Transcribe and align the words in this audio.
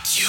got 0.00 0.18
you. 0.18 0.28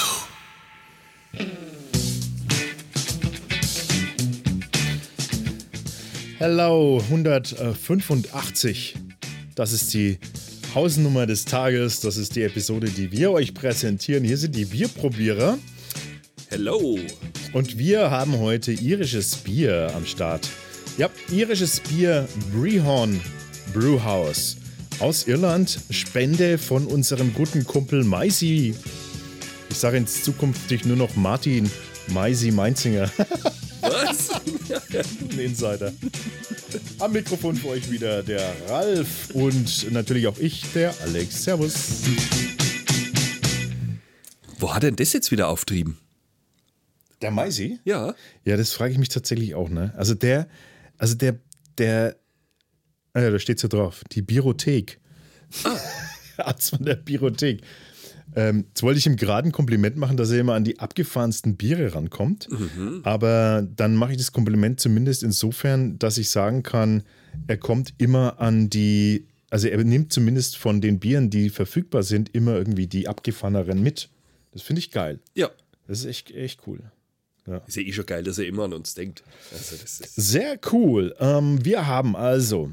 Hello 6.38 7.00
185. 7.08 8.94
Das 9.54 9.72
ist 9.72 9.94
die 9.94 10.18
Hausnummer 10.74 11.26
des 11.26 11.44
Tages. 11.44 12.00
Das 12.00 12.16
ist 12.16 12.34
die 12.36 12.42
Episode, 12.42 12.88
die 12.90 13.12
wir 13.12 13.30
euch 13.30 13.54
präsentieren. 13.54 14.24
Hier 14.24 14.38
sind 14.38 14.56
die 14.56 14.64
Bierprobierer. 14.64 15.58
Hello. 16.48 16.98
Und 17.52 17.78
wir 17.78 18.10
haben 18.10 18.38
heute 18.38 18.72
irisches 18.72 19.36
Bier 19.36 19.92
am 19.94 20.04
Start. 20.04 20.48
Ja, 20.98 21.08
irisches 21.30 21.80
Bier 21.80 22.28
Brehorn 22.52 23.20
Brewhouse 23.72 24.56
aus 24.98 25.26
Irland. 25.26 25.78
Spende 25.90 26.58
von 26.58 26.86
unserem 26.86 27.32
guten 27.34 27.64
Kumpel 27.64 28.04
Maisi. 28.04 28.74
Ich 29.72 29.78
sage 29.78 29.96
in 29.96 30.06
zukünftig 30.06 30.84
nur 30.84 30.98
noch 30.98 31.16
Martin 31.16 31.68
Maisi 32.08 32.50
Meinzinger. 32.50 33.10
Was? 33.80 34.28
Ein 34.30 35.38
Insider. 35.38 35.94
Am 36.98 37.12
Mikrofon 37.12 37.56
für 37.56 37.68
euch 37.68 37.90
wieder 37.90 38.22
der 38.22 38.52
Ralf 38.68 39.30
und 39.32 39.90
natürlich 39.90 40.26
auch 40.26 40.36
ich, 40.36 40.70
der 40.74 40.94
Alex. 41.00 41.44
Servus. 41.44 42.02
Wo 44.58 44.74
hat 44.74 44.82
denn 44.82 44.94
das 44.96 45.14
jetzt 45.14 45.32
wieder 45.32 45.48
auftrieben? 45.48 45.96
Der 47.22 47.30
Maisi? 47.30 47.80
Ja. 47.84 48.14
Ja, 48.44 48.58
das 48.58 48.74
frage 48.74 48.92
ich 48.92 48.98
mich 48.98 49.08
tatsächlich 49.08 49.54
auch, 49.54 49.70
ne? 49.70 49.94
Also 49.96 50.12
der, 50.12 50.48
also 50.98 51.14
der, 51.14 51.38
der, 51.78 52.16
ah 53.14 53.20
ja, 53.22 53.30
da 53.30 53.38
steht 53.38 53.58
so 53.58 53.68
drauf, 53.68 54.04
die 54.12 54.20
Biothek. 54.20 55.00
Ah. 55.64 55.78
Arzt 56.36 56.70
von 56.70 56.84
der 56.84 56.96
Biothek. 56.96 57.62
Ähm, 58.34 58.64
jetzt 58.68 58.82
wollte 58.82 58.98
ich 58.98 59.06
ihm 59.06 59.16
gerade 59.16 59.48
ein 59.48 59.52
Kompliment 59.52 59.96
machen, 59.96 60.16
dass 60.16 60.30
er 60.30 60.40
immer 60.40 60.54
an 60.54 60.64
die 60.64 60.78
abgefahrensten 60.78 61.56
Biere 61.56 61.94
rankommt. 61.94 62.48
Aber 63.02 63.66
dann 63.76 63.94
mache 63.96 64.12
ich 64.12 64.18
das 64.18 64.32
Kompliment 64.32 64.80
zumindest 64.80 65.22
insofern, 65.22 65.98
dass 65.98 66.18
ich 66.18 66.30
sagen 66.30 66.62
kann, 66.62 67.02
er 67.46 67.56
kommt 67.56 67.94
immer 67.98 68.40
an 68.40 68.70
die, 68.70 69.26
also 69.50 69.68
er 69.68 69.82
nimmt 69.84 70.12
zumindest 70.12 70.56
von 70.56 70.80
den 70.80 70.98
Bieren, 70.98 71.30
die 71.30 71.50
verfügbar 71.50 72.02
sind, 72.02 72.34
immer 72.34 72.54
irgendwie 72.56 72.86
die 72.86 73.08
abgefahreneren 73.08 73.82
mit. 73.82 74.08
Das 74.52 74.62
finde 74.62 74.80
ich 74.80 74.90
geil. 74.90 75.18
Ja. 75.34 75.50
Das 75.86 76.00
ist 76.00 76.06
echt, 76.06 76.30
echt 76.30 76.60
cool. 76.66 76.80
Ist 77.66 77.76
ja 77.76 77.82
eh 77.82 77.92
schon 77.92 78.06
geil, 78.06 78.22
dass 78.22 78.38
er 78.38 78.46
immer 78.46 78.64
an 78.64 78.72
uns 78.72 78.94
denkt. 78.94 79.24
Also 79.52 79.76
Sehr 80.16 80.58
cool. 80.72 81.14
Ähm, 81.18 81.64
wir 81.64 81.86
haben 81.86 82.14
also 82.14 82.72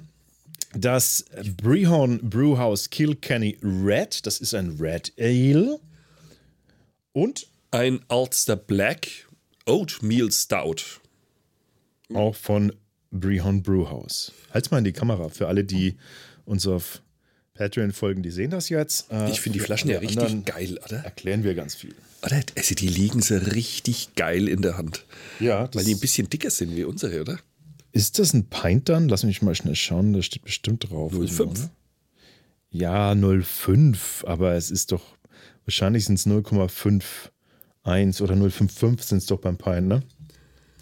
das 0.74 1.26
Brehorn 1.58 2.20
Brewhouse 2.30 2.90
Kilkenny 2.90 3.58
Red. 3.62 4.26
Das 4.26 4.40
ist 4.40 4.54
ein 4.54 4.78
Red 4.80 5.14
Ale. 5.20 5.80
Und 7.14 7.48
ein 7.72 8.02
Ulster 8.10 8.56
Black 8.56 9.08
Oatmeal 9.66 10.32
Stout. 10.32 11.00
auch 12.14 12.36
von 12.36 12.74
Brehorn 13.12 13.62
Brewhouse. 13.64 14.32
Halt's 14.54 14.72
mal 14.72 14.78
in 14.80 14.84
die 14.84 14.94
Kamera 14.94 15.30
für 15.30 15.48
alle, 15.48 15.64
die 15.64 15.96
uns 16.46 16.68
auf 16.68 17.02
Patreon 17.56 17.92
folgen, 17.92 18.24
die 18.24 18.32
sehen 18.32 18.52
das 18.52 18.70
jetzt. 18.70 19.12
Äh, 19.12 19.30
Ich 19.32 19.42
finde 19.42 19.60
die 19.60 19.66
Flaschen 19.66 19.90
ja 19.90 20.00
richtig 20.00 20.46
geil, 20.46 20.80
oder? 20.86 20.98
Erklären 21.04 21.44
wir 21.44 21.56
ganz 21.56 21.76
viel. 21.76 21.94
Oder? 22.24 22.42
Also 22.56 22.76
die 22.76 22.88
liegen 22.88 23.22
so 23.22 23.36
richtig 23.36 24.16
geil 24.16 24.48
in 24.48 24.62
der 24.62 24.78
Hand. 24.78 25.06
Ja, 25.40 25.70
Weil 25.74 25.84
die 25.86 25.94
ein 25.96 26.00
bisschen 26.00 26.30
dicker 26.30 26.50
sind 26.50 26.76
wie 26.76 26.84
unsere, 26.84 27.22
oder? 27.22 27.40
Ist 27.92 28.20
das 28.20 28.34
ein 28.34 28.50
Pint 28.50 28.90
dann? 28.90 29.10
Lass 29.10 29.24
mich 29.24 29.42
mal 29.42 29.56
schnell 29.56 29.76
schauen, 29.76 30.14
da 30.14 30.22
steht 30.22 30.44
bestimmt 30.44 30.90
drauf. 30.90 31.14
0,5. 31.14 31.42
oder? 31.42 31.72
Ja, 32.72 33.12
0,5, 33.12 34.26
aber 34.26 34.54
es 34.54 34.70
ist 34.70 34.92
doch, 34.92 35.04
wahrscheinlich 35.66 36.06
sind 36.06 36.20
es 36.20 36.28
0,51 36.28 38.22
oder 38.22 38.36
0,55 38.36 39.02
sind 39.02 39.18
es 39.20 39.26
doch 39.26 39.40
beim 39.40 39.58
Pint, 39.58 39.88
ne? 39.88 40.04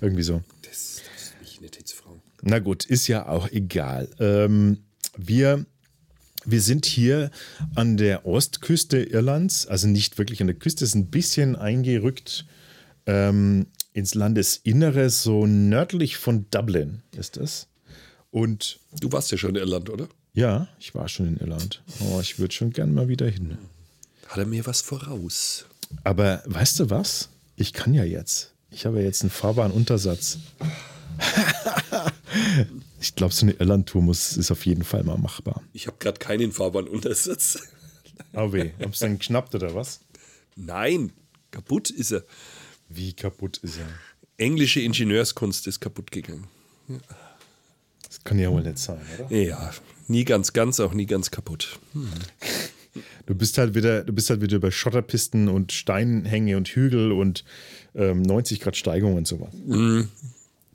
Irgendwie 0.01 0.23
so. 0.23 0.43
Das, 0.63 1.01
das 1.15 1.23
ist 1.23 1.41
nicht 1.41 1.59
eine 1.59 1.69
Hitzfrau. 1.75 2.21
Na 2.41 2.59
gut, 2.59 2.85
ist 2.85 3.07
ja 3.07 3.27
auch 3.27 3.49
egal. 3.51 4.09
Ähm, 4.19 4.79
wir, 5.17 5.65
wir 6.45 6.61
sind 6.61 6.85
hier 6.85 7.31
an 7.75 7.97
der 7.97 8.25
Ostküste 8.25 9.01
Irlands, 9.01 9.65
also 9.65 9.87
nicht 9.87 10.17
wirklich 10.17 10.41
an 10.41 10.47
der 10.47 10.57
Küste, 10.57 10.83
ist 10.83 10.95
ein 10.95 11.09
bisschen 11.09 11.55
eingerückt 11.55 12.45
ähm, 13.05 13.67
ins 13.97 14.13
Landesinnere, 14.13 15.09
so 15.09 15.47
nördlich 15.47 16.17
von 16.17 16.45
Dublin 16.51 17.01
ist 17.17 17.35
es. 17.35 17.67
Und 18.29 18.79
Du 19.01 19.11
warst 19.11 19.31
ja 19.31 19.39
schon 19.39 19.51
in 19.51 19.55
Irland, 19.55 19.89
oder? 19.89 20.07
ja, 20.33 20.67
ich 20.79 20.93
war 20.93 21.07
schon 21.09 21.25
in 21.25 21.37
Irland. 21.37 21.81
Oh, 21.99 22.19
ich 22.21 22.37
würde 22.37 22.53
schon 22.53 22.69
gern 22.69 22.93
mal 22.93 23.07
wieder 23.07 23.27
hin. 23.27 23.57
Hat 24.27 24.37
er 24.37 24.45
mir 24.45 24.67
was 24.67 24.81
voraus? 24.81 25.65
Aber 26.03 26.43
weißt 26.45 26.79
du 26.79 26.89
was? 26.91 27.29
Ich 27.55 27.73
kann 27.73 27.95
ja 27.95 28.03
jetzt. 28.03 28.53
Ich 28.69 28.85
habe 28.85 28.99
ja 28.99 29.05
jetzt 29.05 29.21
einen 29.23 29.31
fahrbaren 29.31 29.71
Untersatz. 29.71 30.37
ich 33.01 33.15
glaube, 33.15 33.33
so 33.33 33.45
eine 33.47 33.53
Irland-Tour 33.53 34.03
muss, 34.03 34.37
ist 34.37 34.51
auf 34.51 34.65
jeden 34.67 34.83
Fall 34.83 35.03
mal 35.03 35.17
machbar. 35.17 35.63
Ich 35.73 35.87
habe 35.87 35.97
gerade 35.99 36.19
keinen 36.19 36.51
Fahrbahnuntersatz. 36.51 37.59
Oh 38.33 38.53
weh, 38.53 38.71
hab's 38.79 38.99
dann 38.99 39.17
geschnappt 39.17 39.55
oder 39.55 39.73
was? 39.73 40.01
Nein, 40.55 41.11
kaputt 41.49 41.89
ist 41.89 42.11
er. 42.11 42.23
Wie 42.89 43.13
kaputt 43.13 43.57
ist 43.57 43.77
er? 43.77 43.87
Englische 44.37 44.81
Ingenieurskunst 44.81 45.67
ist 45.67 45.79
kaputt 45.79 46.11
gegangen. 46.11 46.47
Das 48.07 48.23
kann 48.23 48.39
ja 48.39 48.51
wohl 48.51 48.63
nicht 48.63 48.77
sein, 48.77 49.01
oder? 49.19 49.35
Ja, 49.35 49.73
nie 50.07 50.23
ganz 50.23 50.53
ganz, 50.53 50.79
auch 50.79 50.93
nie 50.93 51.05
ganz 51.05 51.31
kaputt. 51.31 51.79
Du 53.25 53.35
bist 53.35 53.57
halt 53.57 53.75
wieder, 53.75 54.03
du 54.03 54.13
bist 54.13 54.29
halt 54.29 54.41
wieder 54.41 54.55
über 54.57 54.71
Schotterpisten 54.71 55.49
und 55.49 55.71
Steinhänge 55.71 56.55
und 56.57 56.69
Hügel 56.69 57.11
und 57.11 57.43
ähm, 57.95 58.21
90 58.21 58.61
Grad 58.61 58.77
Steigung 58.77 59.15
und 59.15 59.27
sowas. 59.27 59.53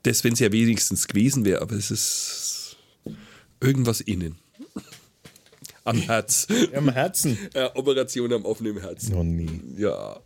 Das, 0.03 0.23
wenn 0.23 0.33
es 0.33 0.39
ja 0.39 0.51
wenigstens 0.51 1.07
gewesen 1.07 1.45
wäre, 1.45 1.61
aber 1.61 1.75
es 1.75 1.89
ist 1.89 2.77
irgendwas 3.59 4.01
innen. 4.01 4.35
Am 5.85 5.97
Herz. 5.97 6.47
Am 6.73 6.89
Herzen. 6.89 7.37
Äh, 7.53 7.69
Operation 7.73 8.31
am 8.31 8.45
offenen 8.45 8.79
Herzen. 8.79 9.13
Noch 9.13 9.23
nie. 9.23 9.61
Ja. 9.77 10.21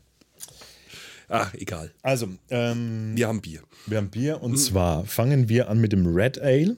Ach, 1.29 1.53
egal. 1.55 1.91
Also, 2.01 2.29
ähm, 2.49 3.11
Wir 3.15 3.27
haben 3.27 3.41
Bier. 3.41 3.61
Wir 3.85 3.97
haben 3.97 4.09
Bier 4.09 4.41
und 4.41 4.57
zwar 4.57 5.05
fangen 5.05 5.49
wir 5.49 5.69
an 5.69 5.79
mit 5.79 5.91
dem 5.91 6.07
Red 6.07 6.39
Ale. 6.39 6.77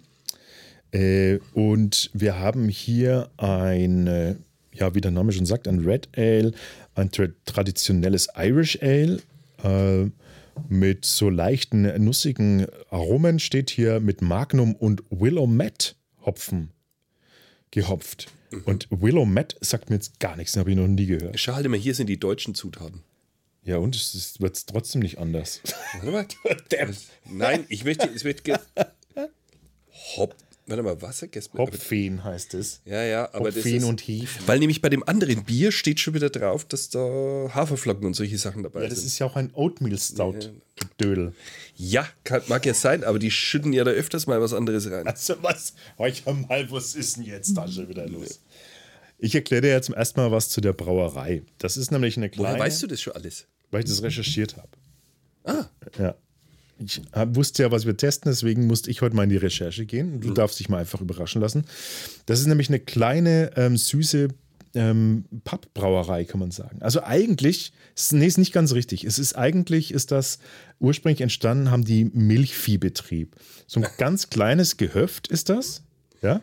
Äh, 0.91 1.37
und 1.53 2.09
wir 2.13 2.39
haben 2.39 2.67
hier 2.67 3.29
ein, 3.37 4.07
äh, 4.07 4.35
ja, 4.73 4.95
wie 4.95 5.01
der 5.01 5.11
Name 5.11 5.31
schon 5.31 5.45
sagt, 5.45 5.67
ein 5.67 5.79
Red 5.85 6.09
Ale, 6.17 6.53
ein 6.95 7.11
tra 7.11 7.27
traditionelles 7.45 8.27
Irish 8.35 8.79
Ale 8.81 9.21
äh, 9.63 10.09
mit 10.67 11.05
so 11.05 11.29
leichten, 11.29 11.83
nussigen 12.03 12.65
Aromen. 12.89 13.37
Steht 13.39 13.69
hier 13.69 13.99
mit 13.99 14.21
Magnum 14.21 14.73
und 14.73 15.03
Willow-Matt 15.11 15.95
Hopfen 16.25 16.71
gehopft. 17.71 18.27
Und 18.65 18.87
Willow-Matt 18.89 19.57
sagt 19.61 19.91
mir 19.91 19.97
jetzt 19.97 20.19
gar 20.19 20.35
nichts, 20.35 20.57
habe 20.57 20.71
ich 20.71 20.75
noch 20.75 20.87
nie 20.87 21.05
gehört. 21.05 21.39
Schade 21.39 21.69
mal, 21.69 21.77
hier 21.77 21.93
sind 21.93 22.07
die 22.07 22.19
deutschen 22.19 22.55
Zutaten. 22.55 23.03
Ja, 23.69 23.77
und 23.77 23.95
es 23.95 24.41
wird 24.41 24.65
trotzdem 24.65 25.01
nicht 25.01 25.19
anders. 25.19 25.61
Warte 26.01 26.11
mal. 26.11 26.25
Nein, 27.29 27.65
ich 27.69 27.83
möchte, 27.83 28.09
wird 28.23 28.43
ge 28.43 28.55
Hop. 30.17 30.35
Warte 30.65 30.81
mal, 30.81 30.99
Wasser? 31.03 31.27
Hopfen 31.55 32.23
heißt 32.23 32.55
es. 32.55 32.81
Ja, 32.85 33.03
ja, 33.03 33.29
aber 33.31 33.51
das 33.51 33.57
Hopfen 33.57 33.75
ist, 33.75 33.83
und 33.83 34.01
Hefe. 34.01 34.47
Weil 34.47 34.57
nämlich 34.57 34.81
bei 34.81 34.89
dem 34.89 35.07
anderen 35.07 35.43
Bier 35.43 35.71
steht 35.71 35.99
schon 35.99 36.15
wieder 36.15 36.31
drauf, 36.31 36.65
dass 36.65 36.89
da 36.89 36.99
Haferflocken 37.53 38.07
und 38.07 38.15
solche 38.15 38.39
Sachen 38.39 38.63
dabei 38.63 38.81
Ja, 38.81 38.89
das 38.89 38.99
sind. 38.99 39.07
ist 39.07 39.19
ja 39.19 39.27
auch 39.27 39.35
ein 39.35 39.51
Oatmeal 39.53 39.99
Stout, 39.99 40.39
du 40.75 40.85
Dödel. 40.99 41.35
Ja, 41.75 42.07
kann, 42.23 42.41
mag 42.47 42.65
ja 42.65 42.73
sein, 42.73 43.03
aber 43.03 43.19
die 43.19 43.29
schütten 43.29 43.71
ja 43.71 43.83
da 43.83 43.91
öfters 43.91 44.25
mal 44.25 44.41
was 44.41 44.53
anderes 44.53 44.89
rein. 44.89 45.05
Also 45.05 45.35
was? 45.43 45.75
Hör 45.97 46.33
mal, 46.33 46.71
was 46.71 46.95
ist 46.95 47.17
denn 47.17 47.23
jetzt 47.23 47.53
da 47.53 47.67
schon 47.67 47.87
wieder 47.87 48.07
los? 48.07 48.41
Ich 49.19 49.35
erkläre 49.35 49.61
dir 49.61 49.69
jetzt 49.69 49.85
zum 49.87 49.95
ersten 49.95 50.19
Mal 50.19 50.31
was 50.31 50.49
zu 50.49 50.59
der 50.59 50.73
Brauerei. 50.73 51.43
Das 51.59 51.77
ist 51.77 51.91
nämlich 51.91 52.17
eine 52.17 52.29
kleine, 52.29 52.49
Woher 52.57 52.59
weißt 52.65 52.81
du 52.81 52.87
das 52.87 52.99
schon 52.99 53.13
alles? 53.13 53.45
Weil 53.71 53.83
ich 53.83 53.89
das 53.89 54.03
recherchiert 54.03 54.57
habe. 54.57 54.69
Ah, 55.43 55.65
Ja. 55.97 56.15
Ich 56.81 57.01
wusste 57.13 57.63
ja, 57.63 57.71
was 57.71 57.85
wir 57.85 57.97
testen, 57.97 58.31
deswegen 58.31 58.65
musste 58.65 58.89
ich 58.89 59.01
heute 59.01 59.13
mal 59.13 59.23
in 59.23 59.29
die 59.29 59.35
Recherche 59.35 59.85
gehen. 59.85 60.15
Mhm. 60.15 60.21
Du 60.21 60.31
darfst 60.31 60.59
dich 60.61 60.69
mal 60.69 60.77
einfach 60.77 61.01
überraschen 61.01 61.41
lassen. 61.41 61.65
Das 62.25 62.39
ist 62.39 62.45
nämlich 62.47 62.69
eine 62.69 62.79
kleine, 62.79 63.51
ähm, 63.57 63.75
süße 63.75 64.29
ähm, 64.75 65.25
Pappbrauerei, 65.43 66.23
kann 66.25 66.39
man 66.39 66.51
sagen. 66.51 66.81
Also 66.81 67.03
eigentlich, 67.03 67.73
ist, 67.95 68.13
nee, 68.13 68.27
ist 68.27 68.37
nicht 68.37 68.53
ganz 68.53 68.73
richtig. 68.73 69.03
Es 69.03 69.19
ist 69.19 69.33
eigentlich, 69.35 69.91
ist 69.91 70.11
das 70.11 70.39
ursprünglich 70.79 71.21
entstanden, 71.21 71.71
haben 71.71 71.83
die 71.83 72.05
Milchviehbetrieb. 72.05 73.35
So 73.67 73.81
ein 73.81 73.87
ganz 73.97 74.29
kleines 74.29 74.77
Gehöft 74.77 75.27
ist 75.27 75.49
das. 75.49 75.83
Ja. 76.21 76.41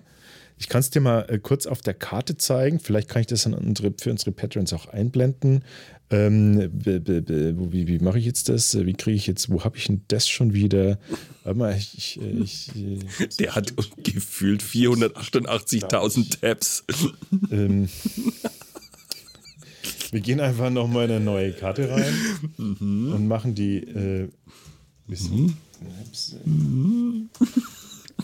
Ich 0.58 0.68
kann 0.68 0.80
es 0.80 0.90
dir 0.90 1.00
mal 1.00 1.26
äh, 1.28 1.38
kurz 1.38 1.66
auf 1.66 1.82
der 1.82 1.94
Karte 1.94 2.36
zeigen. 2.36 2.80
Vielleicht 2.80 3.08
kann 3.08 3.20
ich 3.20 3.26
das 3.26 3.46
an 3.46 3.54
unsere, 3.54 3.92
für 4.00 4.10
unsere 4.10 4.32
Patrons 4.32 4.72
auch 4.72 4.86
einblenden. 4.86 5.64
Ähm, 6.08 6.70
wie 6.72 7.88
wie 7.88 7.98
mache 7.98 8.18
ich 8.18 8.24
jetzt 8.24 8.48
das? 8.48 8.78
Wie 8.86 8.94
kriege 8.94 9.16
ich 9.16 9.26
jetzt, 9.26 9.50
wo 9.50 9.64
habe 9.64 9.76
ich 9.76 9.86
denn 9.86 10.02
das 10.08 10.28
schon 10.28 10.54
wieder? 10.54 10.98
Warte 11.42 11.58
mal, 11.58 11.76
ich, 11.76 12.18
ich, 12.18 12.22
äh, 12.22 12.30
ich, 12.30 12.70
äh, 12.76 13.26
der 13.40 13.54
hat 13.54 13.74
gefühlt 14.04 14.62
488.000 14.62 16.40
Tabs. 16.40 16.84
ähm, 17.50 17.88
Wir 20.12 20.20
gehen 20.20 20.40
einfach 20.40 20.70
nochmal 20.70 21.06
in 21.06 21.16
eine 21.16 21.24
neue 21.24 21.52
Karte 21.52 21.90
rein 21.90 22.14
und 22.56 23.26
machen 23.26 23.54
die. 23.54 23.78
Äh, 23.78 24.28
bisschen, 25.06 25.56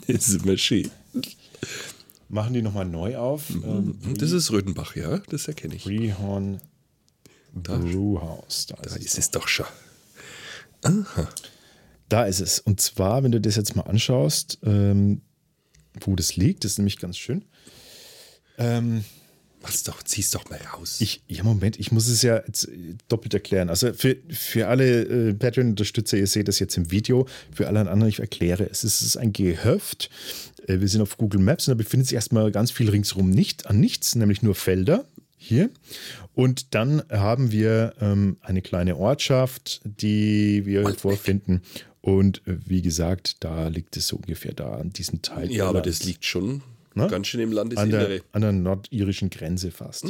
Das 0.07 0.29
ist 0.29 0.45
immer 0.45 0.57
schön. 0.57 0.91
Machen 2.33 2.55
die 2.55 2.63
nochmal 2.63 2.87
neu 2.87 3.19
auf. 3.19 3.51
Ähm, 3.51 3.99
Das 4.17 4.33
ist 4.33 4.51
Rödenbach, 4.51 4.97
ja, 4.97 5.19
das 5.29 5.49
erkenne 5.49 5.75
ich. 5.75 5.87
Rehorn 5.87 6.63
Brewhouse. 7.53 8.65
Da, 8.69 8.77
Da 8.77 8.85
ist 8.89 8.97
es. 8.97 9.05
ist 9.05 9.19
es 9.19 9.31
doch 9.33 9.47
schon. 9.49 9.67
da 12.09 12.25
ist 12.25 12.41
es. 12.41 12.59
Und 12.59 12.81
zwar, 12.81 13.23
wenn 13.23 13.33
du 13.33 13.41
das 13.41 13.57
jetzt 13.57 13.77
mal 13.77 13.83
anschaust, 13.83 14.59
ähm, 14.63 15.21
wo 16.01 16.17
das 16.17 16.37
liegt, 16.37 16.65
das 16.65 16.73
ist 16.73 16.79
nämlich 16.79 16.99
ganz 16.99 17.19
schön. 17.19 17.45
Ähm, 18.57 19.05
Mach's 19.63 19.85
doch, 19.85 20.03
zieh's 20.03 20.31
doch 20.31 20.49
mal 20.51 20.61
raus. 20.75 21.01
Ich, 21.01 21.23
ja, 21.29 21.43
Moment, 21.45 21.79
ich 21.79 21.93
muss 21.93 22.09
es 22.09 22.23
ja 22.23 22.43
jetzt 22.47 22.69
äh, 22.69 22.95
doppelt 23.09 23.35
erklären. 23.35 23.69
Also 23.69 23.93
für, 23.93 24.17
für 24.31 24.69
alle 24.69 25.03
äh, 25.03 25.35
Patreon-Unterstützer, 25.35 26.17
ihr 26.17 26.27
seht 26.27 26.49
das 26.49 26.59
jetzt 26.59 26.77
im 26.77 26.91
Video, 26.91 27.27
für 27.53 27.69
alle 27.69 27.81
anderen, 27.81 28.09
ich 28.09 28.19
erkläre 28.19 28.69
es. 28.69 28.85
Es 28.85 29.03
ist 29.03 29.17
ein 29.17 29.33
Gehöft. 29.33 30.11
Äh, 30.67 30.81
wir 30.81 30.89
sind 30.89 31.01
auf 31.01 31.17
Google 31.17 31.41
Maps 31.41 31.69
und 31.69 31.73
da 31.73 31.77
befindet 31.77 32.09
sich 32.09 32.17
erstmal 32.17 32.51
ganz 32.51 32.71
viel 32.71 32.91
ringsherum 32.91 33.31
nicht 33.31 33.67
an 33.67 33.81
nichts, 33.81 34.15
nämlich 34.15 34.43
nur 34.43 34.55
Felder 34.55 35.07
hier. 35.37 35.71
Und 36.35 36.75
dann 36.75 37.03
haben 37.11 37.53
wir 37.53 37.95
ähm, 38.01 38.37
eine 38.41 38.63
kleine 38.63 38.97
Ortschaft, 38.97 39.81
die 39.85 40.65
wir 40.67 40.83
Malbeck. 40.83 41.01
vorfinden. 41.01 41.63
Und 42.01 42.43
äh, 42.47 42.57
wie 42.67 42.83
gesagt, 42.83 43.37
da 43.41 43.69
liegt 43.69 43.97
es 43.97 44.09
so 44.09 44.17
ungefähr 44.17 44.53
da 44.53 44.75
an 44.75 44.91
diesem 44.93 45.23
Teil. 45.23 45.51
ja, 45.53 45.69
aber 45.69 45.83
das 45.83 46.05
liegt 46.05 46.25
schon 46.25 46.63
Ne? 46.95 47.09
ganz 47.09 47.27
schön 47.27 47.41
im 47.41 47.51
an 47.51 47.55
Landesinnere. 47.55 48.09
der, 48.09 48.21
an 48.33 48.43
der 48.43 48.53
nordirischen 48.53 49.31
Grenze 49.31 49.71
fast. 49.71 50.05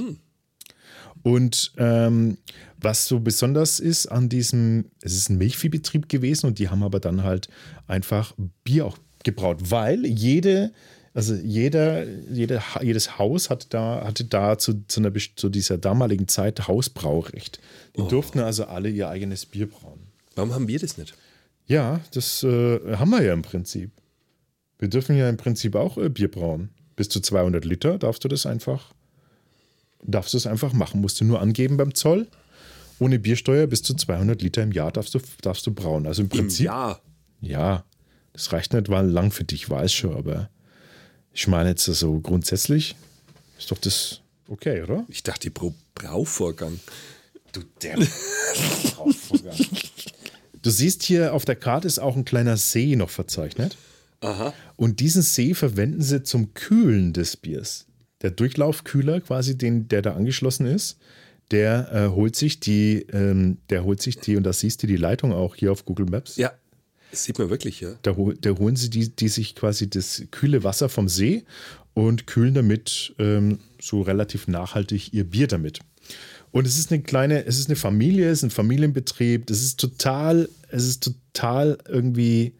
Und 1.23 1.73
ähm, 1.77 2.39
was 2.81 3.07
so 3.07 3.21
besonders 3.21 3.81
ist 3.81 4.07
an 4.07 4.29
diesem, 4.29 4.87
es 5.01 5.15
ist 5.15 5.29
ein 5.29 5.39
Milchviehbetrieb 5.39 6.09
gewesen 6.09 6.47
und 6.47 6.59
die 6.59 6.69
haben 6.69 6.83
aber 6.83 7.01
dann 7.01 7.23
halt 7.23 7.49
einfach 7.87 8.35
Bier 8.65 8.87
auch 8.87 8.99
gebraut, 9.23 9.71
weil 9.71 10.05
jede, 10.05 10.73
also 11.15 11.35
jeder, 11.35 12.05
jede, 12.31 12.61
jedes 12.81 13.19
Haus 13.19 13.51
hat 13.51 13.73
da, 13.73 14.05
hatte 14.05 14.25
da 14.25 14.59
zu, 14.59 14.85
zu, 14.89 15.01
einer, 15.01 15.13
zu 15.37 15.49
dieser 15.49 15.79
damaligen 15.79 16.27
Zeit 16.27 16.67
Hausbraurecht. 16.67 17.61
Die 17.97 18.09
durften 18.09 18.41
also 18.41 18.65
alle 18.65 18.89
ihr 18.89 19.09
eigenes 19.09 19.47
Bier 19.47 19.69
brauen. 19.69 20.01
Warum 20.35 20.55
haben 20.55 20.67
wir 20.67 20.79
das 20.79 20.99
nicht? 20.99 21.15
Ja, 21.67 22.01
das 22.13 22.43
äh, 22.43 22.97
haben 22.97 23.11
wir 23.11 23.23
ja 23.23 23.33
im 23.33 23.43
Prinzip. 23.43 23.93
Wir 24.83 24.89
dürfen 24.89 25.17
ja 25.17 25.29
im 25.29 25.37
Prinzip 25.37 25.77
auch 25.77 25.97
äh, 25.97 26.09
Bier 26.09 26.29
brauen. 26.29 26.71
Bis 26.97 27.09
zu 27.09 27.21
200 27.21 27.65
Liter 27.65 27.99
darfst 27.99 28.25
du 28.25 28.29
das 28.29 28.47
einfach, 28.47 28.93
darfst 30.03 30.35
du 30.35 30.39
es 30.39 30.45
einfach 30.45 30.73
machen. 30.73 31.01
Musst 31.01 31.21
du 31.21 31.25
nur 31.25 31.41
angeben 31.41 31.77
beim 31.77 31.95
Zoll. 31.95 32.27
Ohne 32.99 33.21
Biersteuer 33.21 33.69
bis 33.69 33.85
zu 33.85 33.95
200 33.95 34.43
Liter 34.43 34.61
im 34.65 34.73
Jahr 34.73 34.91
darfst 34.91 35.15
du, 35.15 35.21
darfst 35.41 35.69
du 35.69 35.73
brauen. 35.73 36.05
Also 36.09 36.23
im 36.23 36.31
Im 36.33 36.37
Prinzip, 36.37 36.67
Jahr. 36.67 37.01
ja, 37.41 37.85
das 38.33 38.53
reicht 38.53 38.73
nicht 38.73 38.89
mal 38.89 39.09
lang 39.09 39.31
für 39.31 39.45
dich, 39.45 39.71
weiß 39.71 39.93
schon, 39.93 40.17
aber 40.17 40.51
ich 41.33 41.47
meine 41.47 41.69
jetzt 41.69 41.85
so 41.85 42.19
grundsätzlich 42.19 42.97
ist 43.59 43.71
doch 43.71 43.79
das 43.79 44.21
okay, 44.49 44.83
oder? 44.83 45.05
Ich 45.07 45.23
dachte, 45.23 45.53
pro 45.53 45.75
Brauvorgang. 45.95 46.81
Du 47.53 47.61
Depp. 47.81 48.01
du 50.61 50.71
siehst 50.71 51.05
hier 51.05 51.35
auf 51.35 51.45
der 51.45 51.55
Karte 51.55 51.87
ist 51.87 52.01
auch 52.01 52.17
ein 52.17 52.25
kleiner 52.25 52.57
See 52.57 52.97
noch 52.97 53.11
verzeichnet. 53.11 53.77
Aha. 54.23 54.55
Und 54.77 55.01
diesen 55.01 55.23
See 55.23 55.55
verwenden 55.55 56.03
sie 56.03 56.23
zum 56.23 56.55
Kühlen 56.55 57.13
des 57.13 57.37
Biers. 57.37 57.87
Der 58.23 58.31
Durchlaufkühler, 58.31 59.21
quasi, 59.21 59.59
den, 59.59 59.89
der 59.89 60.01
da 60.01 60.15
angeschlossen 60.15 60.67
ist, 60.67 60.99
der 61.51 61.93
äh, 61.93 62.09
holt 62.15 62.37
sich 62.37 62.61
die, 62.61 63.07
ähm, 63.13 63.59
der 63.69 63.85
holt 63.85 64.01
sich 64.01 64.19
die, 64.19 64.37
und 64.37 64.45
da 64.45 64.53
siehst 64.53 64.83
du 64.83 64.87
die 64.87 64.97
Leitung 64.97 65.33
auch 65.33 65.55
hier 65.55 65.73
auf 65.73 65.85
Google 65.85 66.07
Maps. 66.07 66.37
Ja, 66.37 66.53
das 67.11 67.25
sieht 67.25 67.39
man 67.39 67.51
wirklich, 67.51 67.81
ja. 67.81 67.95
Da, 68.03 68.17
da 68.41 68.51
holen 68.59 68.77
sie 68.77 68.89
die, 68.89 69.11
die 69.11 69.29
sich 69.29 69.55
quasi 69.55 69.91
das 69.91 70.23
kühle 70.31 70.65
Wasser 70.65 70.89
vom 70.89 71.09
See 71.09 71.45
und 71.93 72.27
kühlen 72.27 72.55
damit 72.55 73.15
ähm, 73.19 73.59
so 73.81 74.01
relativ 74.01 74.49
nachhaltig 74.49 75.13
ihr 75.13 75.25
Bier 75.25 75.47
damit. 75.47 75.81
Und 76.53 76.67
es 76.67 76.79
ist 76.79 76.91
eine 76.91 77.03
kleine, 77.03 77.45
es 77.45 77.59
ist 77.59 77.69
eine 77.69 77.77
Familie, 77.77 78.31
es 78.31 78.39
ist 78.39 78.45
ein 78.45 78.51
Familienbetrieb, 78.51 79.47
das 79.47 79.63
ist 79.63 79.79
total, 79.79 80.49
es 80.69 80.87
ist 80.87 81.03
total 81.03 81.79
irgendwie, 81.87 82.55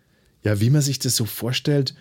ja, 0.45 0.61
wie 0.61 0.71
man 0.71 0.83
sich 0.83 0.99
das 0.99 1.17
so 1.17 1.25
vorstellt, 1.25 1.95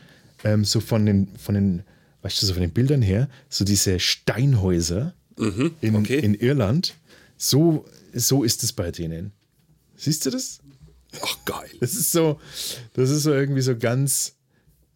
ähm, 0.43 0.65
so 0.65 0.79
von 0.79 1.05
den, 1.05 1.27
von 1.37 1.55
den, 1.55 1.83
weißt 2.21 2.41
du, 2.41 2.45
so 2.45 2.53
von 2.53 2.61
den 2.61 2.71
Bildern 2.71 3.01
her, 3.01 3.29
so 3.49 3.65
diese 3.65 3.99
Steinhäuser 3.99 5.13
in, 5.81 5.95
okay. 5.95 6.19
in 6.19 6.35
Irland, 6.35 6.95
so, 7.37 7.85
so 8.13 8.43
ist 8.43 8.63
es 8.63 8.73
bei 8.73 8.91
denen. 8.91 9.31
Siehst 9.95 10.25
du 10.25 10.29
das? 10.29 10.59
Ach, 11.21 11.45
geil. 11.45 11.69
Das 11.79 11.93
ist 11.93 12.11
so, 12.11 12.39
das 12.93 13.09
ist 13.09 13.23
so 13.23 13.33
irgendwie 13.33 13.61
so 13.61 13.75
ganz, 13.77 14.35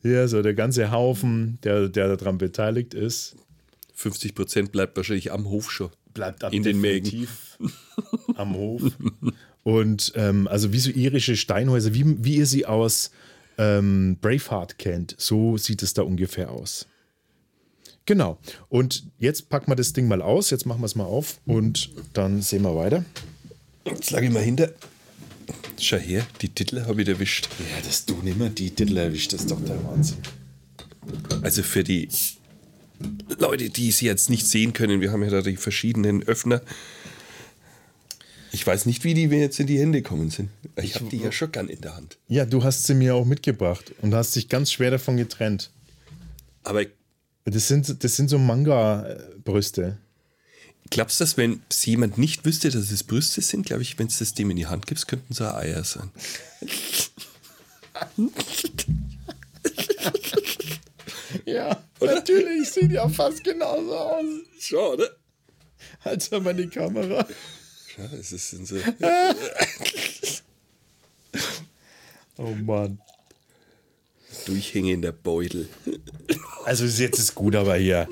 ja, 0.03 0.27
so 0.27 0.41
der 0.41 0.53
ganze 0.53 0.91
Haufen, 0.91 1.59
der, 1.63 1.89
der 1.89 2.15
daran 2.15 2.37
beteiligt 2.37 2.93
ist, 2.93 3.35
50 3.95 4.35
Prozent 4.35 4.71
bleibt 4.71 4.97
wahrscheinlich 4.97 5.31
am 5.31 5.49
Hof 5.49 5.71
schon. 5.71 5.89
bleibt 6.13 6.43
ab 6.43 6.53
In 6.53 6.63
den 6.63 6.79
Mägen. 6.79 7.27
am 8.35 8.55
Hof. 8.55 8.81
Und 9.63 10.11
ähm, 10.15 10.47
also 10.47 10.73
wie 10.73 10.79
so 10.79 10.91
irische 10.91 11.35
Steinhäuser, 11.35 11.93
wie, 11.93 12.23
wie 12.23 12.35
ihr 12.35 12.45
sie 12.45 12.65
aus 12.65 13.11
ähm, 13.57 14.17
Braveheart 14.21 14.77
kennt, 14.77 15.15
so 15.17 15.57
sieht 15.57 15.83
es 15.83 15.93
da 15.93 16.03
ungefähr 16.03 16.51
aus. 16.51 16.87
Genau. 18.05 18.37
Und 18.69 19.07
jetzt 19.17 19.49
packen 19.49 19.71
wir 19.71 19.75
das 19.75 19.93
Ding 19.93 20.07
mal 20.07 20.21
aus, 20.21 20.51
jetzt 20.51 20.65
machen 20.65 20.81
wir 20.81 20.85
es 20.85 20.95
mal 20.95 21.05
auf 21.05 21.39
und 21.45 21.89
dann 22.13 22.41
sehen 22.41 22.61
wir 22.61 22.75
weiter. 22.75 23.03
Jetzt 23.85 24.11
lag 24.11 24.21
ich 24.21 24.31
mal 24.31 24.43
hinter. 24.43 24.71
Schau 25.79 25.97
her, 25.97 26.25
die 26.41 26.49
Titel 26.49 26.85
habe 26.85 27.01
ich 27.01 27.07
erwischt. 27.07 27.49
Ja, 27.59 27.81
dass 27.85 28.05
du 28.05 28.15
nimmer 28.23 28.49
die 28.49 28.71
Titel 28.71 28.97
erwischt, 28.97 29.33
das 29.33 29.41
ist 29.41 29.51
doch 29.51 29.63
der 29.63 29.83
Wahnsinn. 29.85 30.17
Also 31.41 31.63
für 31.63 31.83
die 31.83 32.07
Leute, 33.39 33.69
die 33.69 33.91
sie 33.91 34.05
jetzt 34.05 34.29
nicht 34.29 34.47
sehen 34.47 34.73
können, 34.73 35.01
wir 35.01 35.11
haben 35.11 35.23
ja 35.23 35.29
da 35.29 35.41
die 35.41 35.57
verschiedenen 35.57 36.23
Öffner. 36.23 36.61
Ich 38.51 38.65
weiß 38.65 38.85
nicht, 38.85 39.03
wie 39.03 39.13
die 39.13 39.27
mir 39.27 39.39
jetzt 39.39 39.59
in 39.59 39.67
die 39.67 39.79
Hände 39.79 40.01
kommen 40.01 40.29
sind. 40.29 40.49
Ich 40.81 40.95
habe 40.95 41.05
die 41.05 41.17
ja 41.17 41.31
schon 41.31 41.51
gern 41.51 41.69
in 41.69 41.81
der 41.81 41.95
Hand. 41.95 42.17
Ja, 42.27 42.45
du 42.45 42.63
hast 42.63 42.85
sie 42.85 42.93
mir 42.95 43.15
auch 43.15 43.25
mitgebracht 43.25 43.93
und 44.01 44.13
hast 44.13 44.35
dich 44.35 44.49
ganz 44.49 44.71
schwer 44.71 44.91
davon 44.91 45.15
getrennt. 45.17 45.71
Aber 46.63 46.83
Das 47.45 47.67
sind, 47.67 48.03
das 48.03 48.15
sind 48.15 48.29
so 48.29 48.37
Manga-Brüste. 48.39 49.97
glaubst 50.89 51.19
du, 51.19 51.23
dass 51.23 51.37
wenn 51.37 51.61
jemand 51.83 52.17
nicht 52.17 52.43
wüsste, 52.45 52.69
dass 52.69 52.91
es 52.91 53.03
Brüste 53.03 53.41
sind, 53.41 53.65
glaube 53.65 53.83
ich, 53.83 53.97
wenn 53.99 54.07
es 54.07 54.17
das 54.19 54.33
dem 54.33 54.49
in 54.49 54.57
die 54.57 54.65
Hand 54.67 54.87
gibst, 54.87 55.07
könnten 55.07 55.31
es 55.31 55.41
auch 55.41 55.53
Eier 55.53 55.83
sein. 55.83 56.11
Ja, 61.45 61.83
natürlich 61.99 62.69
sieht 62.71 62.91
ja 62.91 63.07
fast 63.09 63.43
genauso 63.43 63.95
aus. 63.95 64.25
Schon, 64.59 64.93
oder? 64.95 65.09
Halt 66.03 66.31
mal 66.43 66.53
die 66.53 66.67
Kamera. 66.67 67.27
Ja, 67.97 68.05
es 68.19 68.31
ist 68.31 68.49
sind 68.49 68.67
so. 68.67 68.75
Oh 72.37 72.53
Mann. 72.53 72.99
durchhängender 74.45 75.13
Beutel. 75.13 75.69
Also 76.65 76.83
jetzt 76.83 77.17
ist 77.17 77.33
gut, 77.33 77.55
aber 77.55 77.77
hier. 77.77 78.09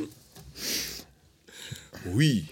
Hui. 2.06 2.46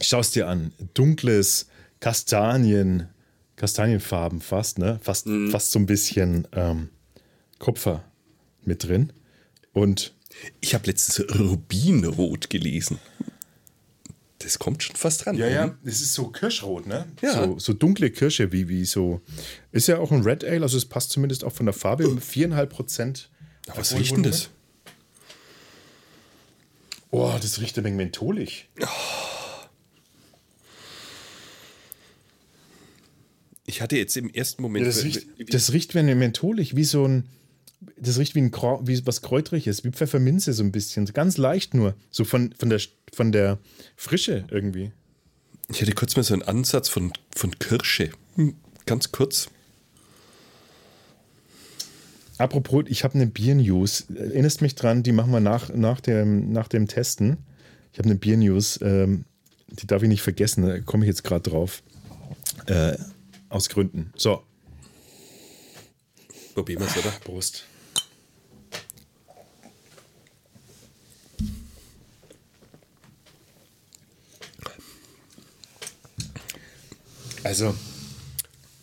Schau's 0.00 0.30
dir 0.30 0.46
an. 0.46 0.72
Dunkles 0.94 1.66
Kastanien, 1.98 3.08
Kastanienfarben 3.56 4.40
fast, 4.40 4.78
ne? 4.78 5.00
Fast, 5.02 5.26
fast 5.50 5.72
so 5.72 5.80
ein 5.80 5.86
bisschen 5.86 6.46
ähm, 6.52 6.90
Kupfer 7.58 8.04
mit 8.62 8.84
drin. 8.84 9.12
Und 9.72 10.14
Ich 10.60 10.74
habe 10.74 10.86
letztens 10.86 11.28
Rubinrot 11.38 12.50
gelesen. 12.50 12.98
Das 14.40 14.58
kommt 14.58 14.82
schon 14.82 14.96
fast 14.96 15.24
dran. 15.24 15.36
oder? 15.46 15.78
es 15.84 16.00
ist 16.02 16.12
so 16.12 16.28
kirschrot, 16.28 16.86
ne? 16.86 17.06
Ja. 17.22 17.44
So, 17.44 17.58
so 17.58 17.72
dunkle 17.72 18.10
Kirsche, 18.10 18.52
wie, 18.52 18.68
wie 18.68 18.84
so. 18.84 19.22
Ist 19.72 19.88
ja 19.88 19.98
auch 19.98 20.12
ein 20.12 20.22
Red 20.22 20.44
Ale, 20.44 20.62
also 20.62 20.76
es 20.76 20.84
passt 20.84 21.10
zumindest 21.10 21.42
auch 21.42 21.52
von 21.52 21.66
der 21.66 21.72
Farbe. 21.72 22.04
4,5 22.04 22.66
Prozent. 22.66 23.30
Was 23.74 23.94
riecht 23.96 24.14
denn 24.16 24.22
das? 24.22 24.50
Oh, 27.10 27.32
das 27.40 27.60
riecht 27.60 27.78
ein 27.78 27.84
wenig 27.84 27.96
mentholig. 27.96 28.68
Ich 33.64 33.80
hatte 33.80 33.96
jetzt 33.96 34.16
im 34.16 34.30
ersten 34.30 34.62
Moment. 34.62 34.84
Ja, 34.86 34.92
das, 34.92 35.02
riecht, 35.02 35.26
das 35.52 35.72
riecht 35.72 35.94
wie 35.94 36.00
ein 36.00 36.18
mentholig, 36.18 36.76
wie 36.76 36.84
so 36.84 37.06
ein. 37.06 37.24
Das 37.98 38.18
riecht 38.18 38.34
wie, 38.34 38.40
ein, 38.40 38.52
wie 38.52 39.06
was 39.06 39.22
Kräutriges, 39.22 39.84
wie 39.84 39.90
Pfefferminze 39.90 40.52
so 40.52 40.62
ein 40.62 40.72
bisschen. 40.72 41.06
Ganz 41.06 41.36
leicht 41.36 41.74
nur. 41.74 41.94
So 42.10 42.24
von, 42.24 42.54
von, 42.58 42.70
der, 42.70 42.80
von 43.12 43.32
der 43.32 43.58
Frische 43.96 44.44
irgendwie. 44.50 44.92
ich 45.68 45.82
hatte 45.82 45.92
kurz 45.92 46.16
mal 46.16 46.22
so 46.22 46.34
einen 46.34 46.42
Ansatz 46.42 46.88
von, 46.88 47.12
von 47.34 47.58
Kirsche. 47.58 48.10
Hm, 48.36 48.54
Ganz 48.86 49.10
kurz. 49.10 49.48
Apropos, 52.38 52.84
ich 52.86 53.02
habe 53.02 53.14
eine 53.14 53.26
Bier-News. 53.26 54.06
Erinnerst 54.14 54.62
mich 54.62 54.76
dran, 54.76 55.02
die 55.02 55.12
machen 55.12 55.32
wir 55.32 55.40
nach, 55.40 55.74
nach, 55.74 56.00
dem, 56.00 56.52
nach 56.52 56.68
dem 56.68 56.86
Testen. 56.86 57.38
Ich 57.92 57.98
habe 57.98 58.08
eine 58.08 58.18
Bier-News. 58.18 58.78
Ähm, 58.82 59.24
die 59.68 59.86
darf 59.86 60.02
ich 60.02 60.08
nicht 60.08 60.22
vergessen, 60.22 60.64
da 60.64 60.78
komme 60.80 61.04
ich 61.04 61.08
jetzt 61.08 61.24
gerade 61.24 61.50
drauf. 61.50 61.82
Äh, 62.66 62.96
aus 63.48 63.68
Gründen. 63.68 64.12
So, 64.16 64.42
Probieren 66.56 66.80
wir 66.80 66.86
es, 66.86 66.96
oder? 66.96 67.12
Brust. 67.22 67.66
Also, 77.44 77.76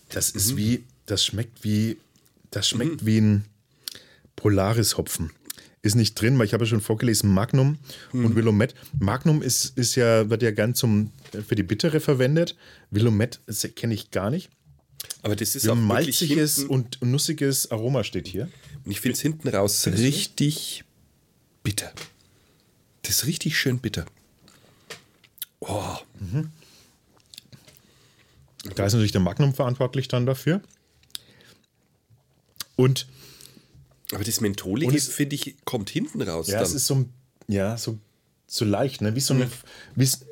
das 0.09 0.29
ist 0.29 0.55
wie, 0.55 0.83
das 1.07 1.25
schmeckt 1.25 1.63
wie, 1.63 1.97
das 2.51 2.69
schmeckt 2.69 3.07
wie 3.07 3.19
ein 3.19 3.45
Polaris-Hopfen. 4.35 5.31
Ist 5.81 5.95
nicht 5.95 6.13
drin, 6.13 6.37
weil 6.37 6.45
ich 6.45 6.53
habe 6.53 6.65
ja 6.65 6.69
schon 6.69 6.79
vorgelesen, 6.79 7.31
Magnum 7.31 7.79
und 8.11 8.35
Willamette. 8.35 8.75
Magnum 8.99 9.41
ist, 9.41 9.75
ist 9.79 9.95
ja, 9.95 10.29
wird 10.29 10.43
ja 10.43 10.51
gern 10.51 10.75
zum, 10.75 11.09
für 11.47 11.55
die 11.55 11.63
Bittere 11.63 11.99
verwendet. 11.99 12.55
Willamette 12.91 13.39
kenne 13.69 13.95
ich 13.95 14.11
gar 14.11 14.29
nicht. 14.29 14.51
Aber 15.21 15.35
das 15.35 15.55
ist 15.55 15.65
Ja, 15.65 15.71
auch 15.71 15.75
malziges 15.77 16.55
hinten, 16.57 16.69
und 16.71 17.01
nussiges 17.01 17.71
Aroma 17.71 18.03
steht 18.03 18.27
hier. 18.27 18.49
und 18.85 18.91
ich 18.91 18.99
finde 18.99 19.15
es 19.15 19.21
hinten 19.21 19.47
raus 19.47 19.87
richtig 19.87 20.83
bitter. 21.63 21.91
Das 23.03 23.17
ist 23.17 23.25
richtig 23.25 23.57
schön 23.57 23.79
bitter. 23.79 24.05
Oh, 25.61 25.95
Da 28.75 28.85
ist 28.85 28.93
natürlich 28.93 29.11
der 29.11 29.21
Magnum 29.21 29.53
verantwortlich 29.53 30.07
dann 30.07 30.25
dafür. 30.25 30.61
Und 32.75 33.07
aber 34.13 34.23
das 34.23 34.41
Mentholige, 34.41 34.99
finde 34.99 35.35
ich, 35.35 35.55
kommt 35.65 35.89
hinten 35.89 36.21
raus. 36.21 36.47
ja, 36.47 36.55
dann. 36.59 36.63
es 36.67 36.73
ist 36.73 36.85
so, 36.87 36.95
ein- 36.95 37.13
ja, 37.47 37.77
so, 37.77 37.97
so 38.47 38.63
leicht, 38.65 39.01
ne? 39.01 39.15
Wie 39.15 39.19
so 39.19 39.33
eine. 39.33 39.49
Wie, 39.95 40.03
s- 40.03 40.25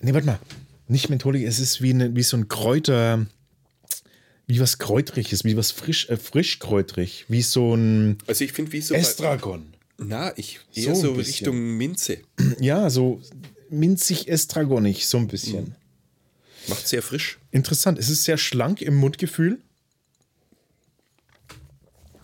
nee, 0.00 0.14
warte 0.14 0.26
mal. 0.26 0.38
Nicht 0.86 1.10
mentholig, 1.10 1.44
es 1.44 1.58
ist 1.58 1.82
wie, 1.82 1.90
eine, 1.90 2.14
wie 2.16 2.22
so 2.22 2.36
ein 2.36 2.48
Kräuter. 2.48 3.26
Wie 4.48 4.58
was 4.60 4.78
Kräutriges, 4.78 5.44
wie 5.44 5.56
was 5.56 5.70
frisch, 5.70 6.08
äh, 6.08 6.16
frischkräutrig, 6.16 7.26
wie 7.28 7.42
so 7.42 7.74
ein 7.76 8.18
also 8.26 8.42
ich 8.42 8.52
finde, 8.52 8.72
wie 8.72 8.80
so. 8.80 8.94
bei- 8.94 9.00
Estragon. 9.00 9.74
Na, 9.98 10.32
ich 10.36 10.58
So 10.72 10.80
eher 10.80 10.94
so, 10.96 11.12
bisschen. 11.14 11.24
Richtung 11.34 11.76
Minze. 11.76 12.18
Ja, 12.60 12.88
so 12.90 13.20
minzig 13.70 14.26
estragonig, 14.28 15.06
so 15.06 15.18
ein 15.18 15.28
bisschen. 15.28 15.74
Macht 16.68 16.88
sehr 16.88 17.02
frisch. 17.02 17.38
Interessant, 17.50 17.98
es 17.98 18.08
ist 18.08 18.24
sehr 18.24 18.38
schlank 18.38 18.80
im 18.82 18.94
Mundgefühl. 18.96 19.58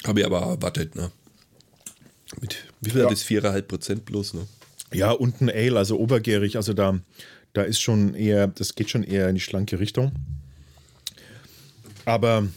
Habe 0.06 0.20
ich 0.20 0.26
aber 0.26 0.40
erwartet, 0.40 0.94
ne? 0.96 1.10
Mit 2.40 2.56
wie 2.80 2.90
viel 2.90 3.00
Ja. 3.00 3.06
hat 3.06 3.12
das? 3.12 3.22
4,5 3.22 3.62
Prozent 3.62 4.04
bloß, 4.04 4.34
ne? 4.34 4.46
Ja, 4.92 5.10
und 5.10 5.40
ein 5.40 5.50
Ale, 5.50 5.76
also 5.78 5.98
obergärig, 5.98 6.56
also 6.56 6.72
da, 6.74 6.98
da 7.52 7.62
ist 7.62 7.80
schon 7.80 8.14
eher, 8.14 8.46
das 8.46 8.74
geht 8.74 8.90
schon 8.90 9.02
eher 9.02 9.28
in 9.28 9.34
die 9.34 9.40
schlanke 9.40 9.78
Richtung. 9.80 10.12
Aber, 12.04 12.48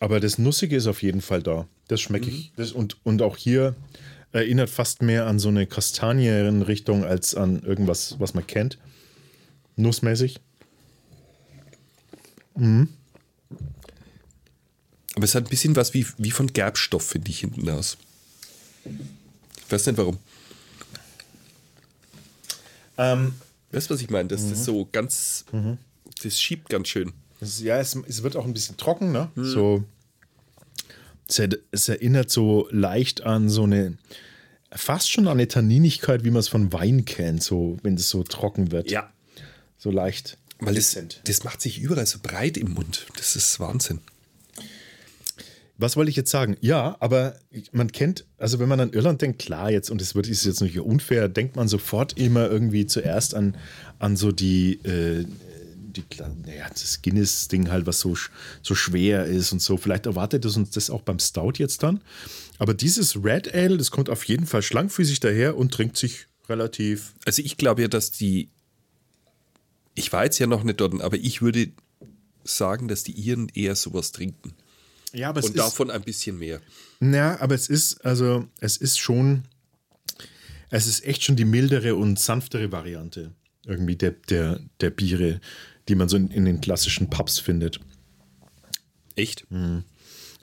aber 0.00 0.20
das 0.20 0.38
Nussige 0.38 0.76
ist 0.76 0.86
auf 0.86 1.02
jeden 1.02 1.20
Fall 1.20 1.42
da. 1.42 1.66
Das 1.88 2.00
schmecke 2.00 2.28
ich. 2.30 2.52
Das, 2.56 2.72
und, 2.72 2.96
und 3.04 3.22
auch 3.22 3.36
hier 3.36 3.74
erinnert 4.32 4.70
fast 4.70 5.02
mehr 5.02 5.26
an 5.26 5.38
so 5.38 5.48
eine 5.48 5.66
Kastanienrichtung 5.66 7.04
als 7.04 7.34
an 7.34 7.62
irgendwas, 7.62 8.16
was 8.18 8.34
man 8.34 8.46
kennt. 8.46 8.78
Nussmäßig. 9.76 10.40
Aber 15.14 15.24
es 15.24 15.34
hat 15.34 15.44
ein 15.44 15.50
bisschen 15.50 15.76
was 15.76 15.94
wie, 15.94 16.06
wie 16.18 16.30
von 16.30 16.52
Gerbstoff, 16.52 17.06
finde 17.06 17.30
ich, 17.30 17.40
hinten 17.40 17.68
raus. 17.68 17.96
Ich 18.84 19.72
weiß 19.72 19.86
nicht 19.86 19.98
warum. 19.98 20.18
Ähm, 22.98 23.34
Weißt 23.70 23.90
du, 23.90 23.94
was 23.94 24.00
ich 24.00 24.10
meine? 24.10 24.28
Das 24.28 24.42
ist 24.42 24.64
so 24.64 24.88
ganz. 24.90 25.44
Das 26.22 26.40
schiebt 26.40 26.68
ganz 26.68 26.88
schön. 26.88 27.12
Es, 27.40 27.60
ja, 27.60 27.78
es, 27.78 27.96
es 28.06 28.22
wird 28.22 28.36
auch 28.36 28.44
ein 28.44 28.52
bisschen 28.52 28.76
trocken, 28.76 29.12
ne? 29.12 29.30
So. 29.36 29.84
Es, 31.28 31.38
er- 31.38 31.56
es 31.70 31.88
erinnert 31.88 32.30
so 32.30 32.68
leicht 32.70 33.22
an 33.22 33.48
so 33.48 33.64
eine, 33.64 33.96
fast 34.72 35.10
schon 35.10 35.26
an 35.28 35.34
eine 35.34 35.46
Tanninigkeit, 35.48 36.24
wie 36.24 36.30
man 36.30 36.40
es 36.40 36.48
von 36.48 36.72
Wein 36.72 37.04
kennt, 37.04 37.42
so, 37.42 37.76
wenn 37.82 37.94
es 37.94 38.08
so 38.08 38.22
trocken 38.24 38.72
wird. 38.72 38.90
So 39.76 39.90
leicht. 39.90 40.38
Weil 40.58 40.74
das, 40.74 40.90
das 41.24 41.44
macht 41.44 41.60
sich 41.60 41.78
überall 41.80 42.06
so 42.06 42.18
breit 42.20 42.56
im 42.56 42.72
Mund. 42.72 43.06
Das 43.16 43.36
ist 43.36 43.60
Wahnsinn. 43.60 44.00
Was 45.80 45.96
wollte 45.96 46.10
ich 46.10 46.16
jetzt 46.16 46.32
sagen? 46.32 46.56
Ja, 46.60 46.96
aber 46.98 47.36
man 47.70 47.92
kennt, 47.92 48.24
also 48.36 48.58
wenn 48.58 48.68
man 48.68 48.80
an 48.80 48.92
Irland 48.92 49.22
denkt, 49.22 49.38
klar 49.38 49.70
jetzt, 49.70 49.90
und 49.92 50.02
es 50.02 50.16
wird 50.16 50.26
ist 50.26 50.44
jetzt 50.44 50.60
nicht 50.60 50.76
unfair, 50.80 51.28
denkt 51.28 51.54
man 51.54 51.68
sofort 51.68 52.18
immer 52.18 52.50
irgendwie 52.50 52.86
zuerst 52.86 53.36
an, 53.36 53.56
an 54.00 54.16
so 54.16 54.32
die, 54.32 54.80
äh, 54.84 55.24
die, 55.92 56.04
naja, 56.44 56.68
das 56.68 57.02
Guinness-Ding 57.02 57.70
halt, 57.70 57.86
was 57.86 58.00
so, 58.00 58.16
so 58.62 58.74
schwer 58.74 59.24
ist 59.24 59.52
und 59.52 59.60
so. 59.60 59.76
Vielleicht 59.76 60.06
erwartet 60.06 60.44
es 60.44 60.56
uns 60.56 60.70
das 60.70 60.90
auch 60.90 61.02
beim 61.02 61.18
Stout 61.18 61.54
jetzt 61.56 61.82
dann. 61.82 62.02
Aber 62.58 62.74
dieses 62.74 63.24
Red 63.24 63.54
Ale, 63.54 63.76
das 63.76 63.90
kommt 63.90 64.10
auf 64.10 64.24
jeden 64.24 64.46
Fall 64.46 64.62
schlankfüßig 64.62 65.20
daher 65.20 65.56
und 65.56 65.72
trinkt 65.72 65.96
sich 65.96 66.26
relativ. 66.48 67.14
Also 67.24 67.42
ich 67.42 67.56
glaube 67.56 67.82
ja, 67.82 67.88
dass 67.88 68.10
die. 68.10 68.50
Ich 69.94 70.12
war 70.12 70.24
jetzt 70.24 70.38
ja 70.38 70.46
noch 70.46 70.62
nicht 70.62 70.80
dort, 70.80 71.00
aber 71.00 71.16
ich 71.16 71.42
würde 71.42 71.72
sagen, 72.44 72.88
dass 72.88 73.02
die 73.02 73.12
Iren 73.12 73.48
eher 73.48 73.74
sowas 73.74 74.12
trinken. 74.12 74.54
Ja, 75.12 75.30
aber 75.30 75.40
es 75.40 75.46
Und 75.46 75.58
davon 75.58 75.90
ein 75.90 76.02
bisschen 76.02 76.38
mehr. 76.38 76.60
Ja, 77.00 77.40
aber 77.40 77.54
es 77.54 77.68
ist, 77.68 78.04
also, 78.04 78.46
es 78.60 78.76
ist 78.76 78.98
schon, 78.98 79.44
es 80.70 80.86
ist 80.86 81.04
echt 81.04 81.24
schon 81.24 81.36
die 81.36 81.44
mildere 81.44 81.96
und 81.96 82.18
sanftere 82.18 82.70
Variante 82.70 83.32
irgendwie 83.68 83.96
der, 83.96 84.12
der, 84.12 84.60
der 84.80 84.90
Biere, 84.90 85.40
die 85.88 85.94
man 85.94 86.08
so 86.08 86.16
in, 86.16 86.30
in 86.30 86.44
den 86.44 86.60
klassischen 86.60 87.10
Pubs 87.10 87.38
findet. 87.38 87.80
Echt? 89.16 89.46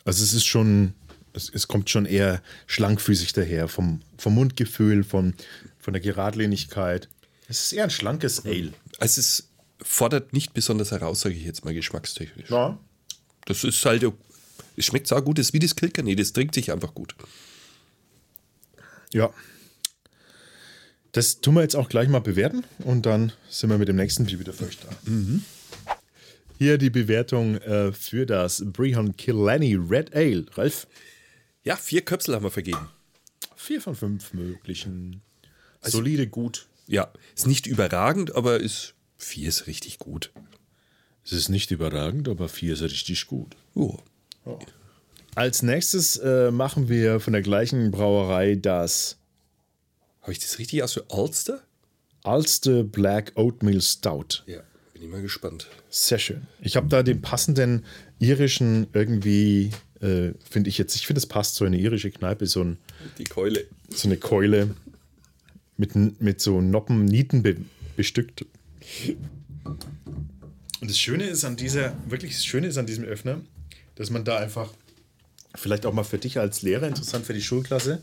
Also 0.04 0.24
es 0.24 0.34
ist 0.34 0.46
schon, 0.46 0.94
es, 1.34 1.50
es 1.50 1.68
kommt 1.68 1.90
schon 1.90 2.06
eher 2.06 2.42
schlankfüßig 2.68 3.34
daher, 3.34 3.68
vom, 3.68 4.02
vom 4.18 4.36
Mundgefühl, 4.36 5.04
von, 5.04 5.34
von 5.80 5.94
der 5.94 6.02
Geradlinigkeit. 6.02 7.08
Es 7.48 7.62
ist 7.62 7.74
eher 7.74 7.86
ein 7.86 7.90
schlankes 7.90 8.46
Ale. 8.46 8.74
Also 9.00 9.22
es 9.22 9.50
fordert 9.82 10.34
nicht 10.34 10.54
besonders 10.54 10.92
heraus, 10.92 11.22
sage 11.22 11.36
ich 11.36 11.44
jetzt 11.44 11.64
mal 11.64 11.74
geschmackstechnisch. 11.74 12.50
Ja. 12.50 12.78
Das 13.46 13.64
ist 13.64 13.86
halt, 13.86 14.04
es 14.76 14.86
schmeckt 14.86 15.08
so 15.08 15.16
gut, 15.22 15.38
das 15.38 15.48
ist 15.48 15.54
wie 15.54 15.60
das 15.60 15.76
Kilkenny, 15.76 16.16
das 16.16 16.34
trinkt 16.34 16.56
sich 16.56 16.72
einfach 16.72 16.94
gut. 16.94 17.16
Ja. 19.14 19.32
Das 21.16 21.40
tun 21.40 21.56
wir 21.56 21.62
jetzt 21.62 21.78
auch 21.78 21.88
gleich 21.88 22.10
mal 22.10 22.20
bewerten 22.20 22.66
und 22.80 23.06
dann 23.06 23.32
sind 23.50 23.70
wir 23.70 23.78
mit 23.78 23.88
dem 23.88 23.96
nächsten 23.96 24.26
Bier 24.26 24.38
wieder 24.38 24.52
euch 24.52 24.78
da. 24.80 24.90
Hier 26.58 26.78
die 26.78 26.90
Bewertung 26.90 27.56
äh, 27.60 27.94
für 27.94 28.26
das 28.26 28.62
Brehon 28.66 29.16
Killenny 29.16 29.76
Red 29.76 30.14
Ale. 30.14 30.46
Ralf, 30.56 30.88
Ja, 31.64 31.78
vier 31.78 32.02
Köpsel 32.02 32.36
haben 32.36 32.44
wir 32.44 32.52
vergeben. 32.52 32.90
vier 33.56 33.80
von 33.80 33.96
fünf 33.96 34.34
möglichen. 34.34 35.22
Solide, 35.82 36.28
gut. 36.28 36.68
Ja, 36.86 37.08
ist 37.34 37.48
nicht 37.48 37.66
überragend, 37.66 38.36
aber 38.36 38.60
ist 38.60 38.94
vier 39.18 39.48
ist 39.48 39.68
richtig 39.68 40.00
gut. 40.00 40.34
Es 41.24 41.32
ist 41.32 41.48
nicht 41.48 41.72
überragend, 41.72 42.28
aber 42.28 42.50
vier 42.50 42.74
ist 42.74 42.82
richtig 42.82 43.28
gut. 43.28 43.56
Oh. 43.74 44.00
Als 45.34 45.62
nächstes 45.64 46.18
äh, 46.18 46.52
machen 46.52 46.90
wir 46.90 47.22
von 47.22 47.32
der 47.32 47.42
gleichen 47.42 47.92
Brauerei 47.92 48.56
das 48.56 49.18
Habe 50.26 50.34
ich 50.34 50.40
das 50.40 50.58
richtig 50.58 50.82
aus 50.82 50.94
für 50.94 51.04
Ulster? 51.10 51.62
Ulster 52.24 52.84
Black 52.84 53.34
Oatmeal 53.36 53.80
Stout. 53.80 54.42
Ja, 54.48 54.62
bin 54.94 55.04
ich 55.04 55.08
mal 55.08 55.22
gespannt. 55.22 55.68
Sehr 55.92 56.18
schön. 56.18 56.48
Ich 56.62 56.76
habe 56.76 56.88
da 56.88 57.04
den 57.04 57.22
passenden 57.22 57.86
irischen 58.18 58.88
irgendwie, 58.94 59.70
äh, 60.02 60.32
finde 60.50 60.72
ich 60.72 60.80
jetzt, 60.80 60.96
ich 60.96 61.06
finde 61.06 61.20
es 61.20 61.28
passt 61.28 61.54
so 61.54 61.64
eine 61.66 61.78
irische 61.78 62.10
Kneipe, 62.10 62.48
so, 62.48 62.64
ein, 62.64 62.80
Die 63.20 63.26
Keule. 63.26 63.66
so 63.90 64.08
eine 64.08 64.18
Keule 64.18 64.74
mit, 65.78 65.96
mit 66.20 66.42
so 66.42 66.60
Noppen, 66.60 67.06
Nieten 67.06 67.44
be, 67.44 67.58
bestückt. 67.96 68.48
Und 70.82 70.90
das 70.90 70.98
Schöne 70.98 71.26
ist 71.26 71.46
an 71.46 71.56
dieser, 71.56 71.96
wirklich 72.10 72.32
das 72.32 72.46
Schöne 72.46 72.66
ist 72.66 72.78
an 72.80 72.88
diesem 72.88 73.04
Öffner, 73.04 73.42
dass 73.94 74.10
man 74.10 74.26
da 74.26 74.38
einfach, 74.38 74.74
vielleicht 75.54 75.86
auch 75.86 75.94
mal 75.94 76.04
für 76.04 76.18
dich 76.18 76.40
als 76.40 76.64
Lehrer, 76.64 76.88
interessant 76.88 77.28
für 77.28 77.34
die 77.36 77.44
Schulklasse, 77.44 78.02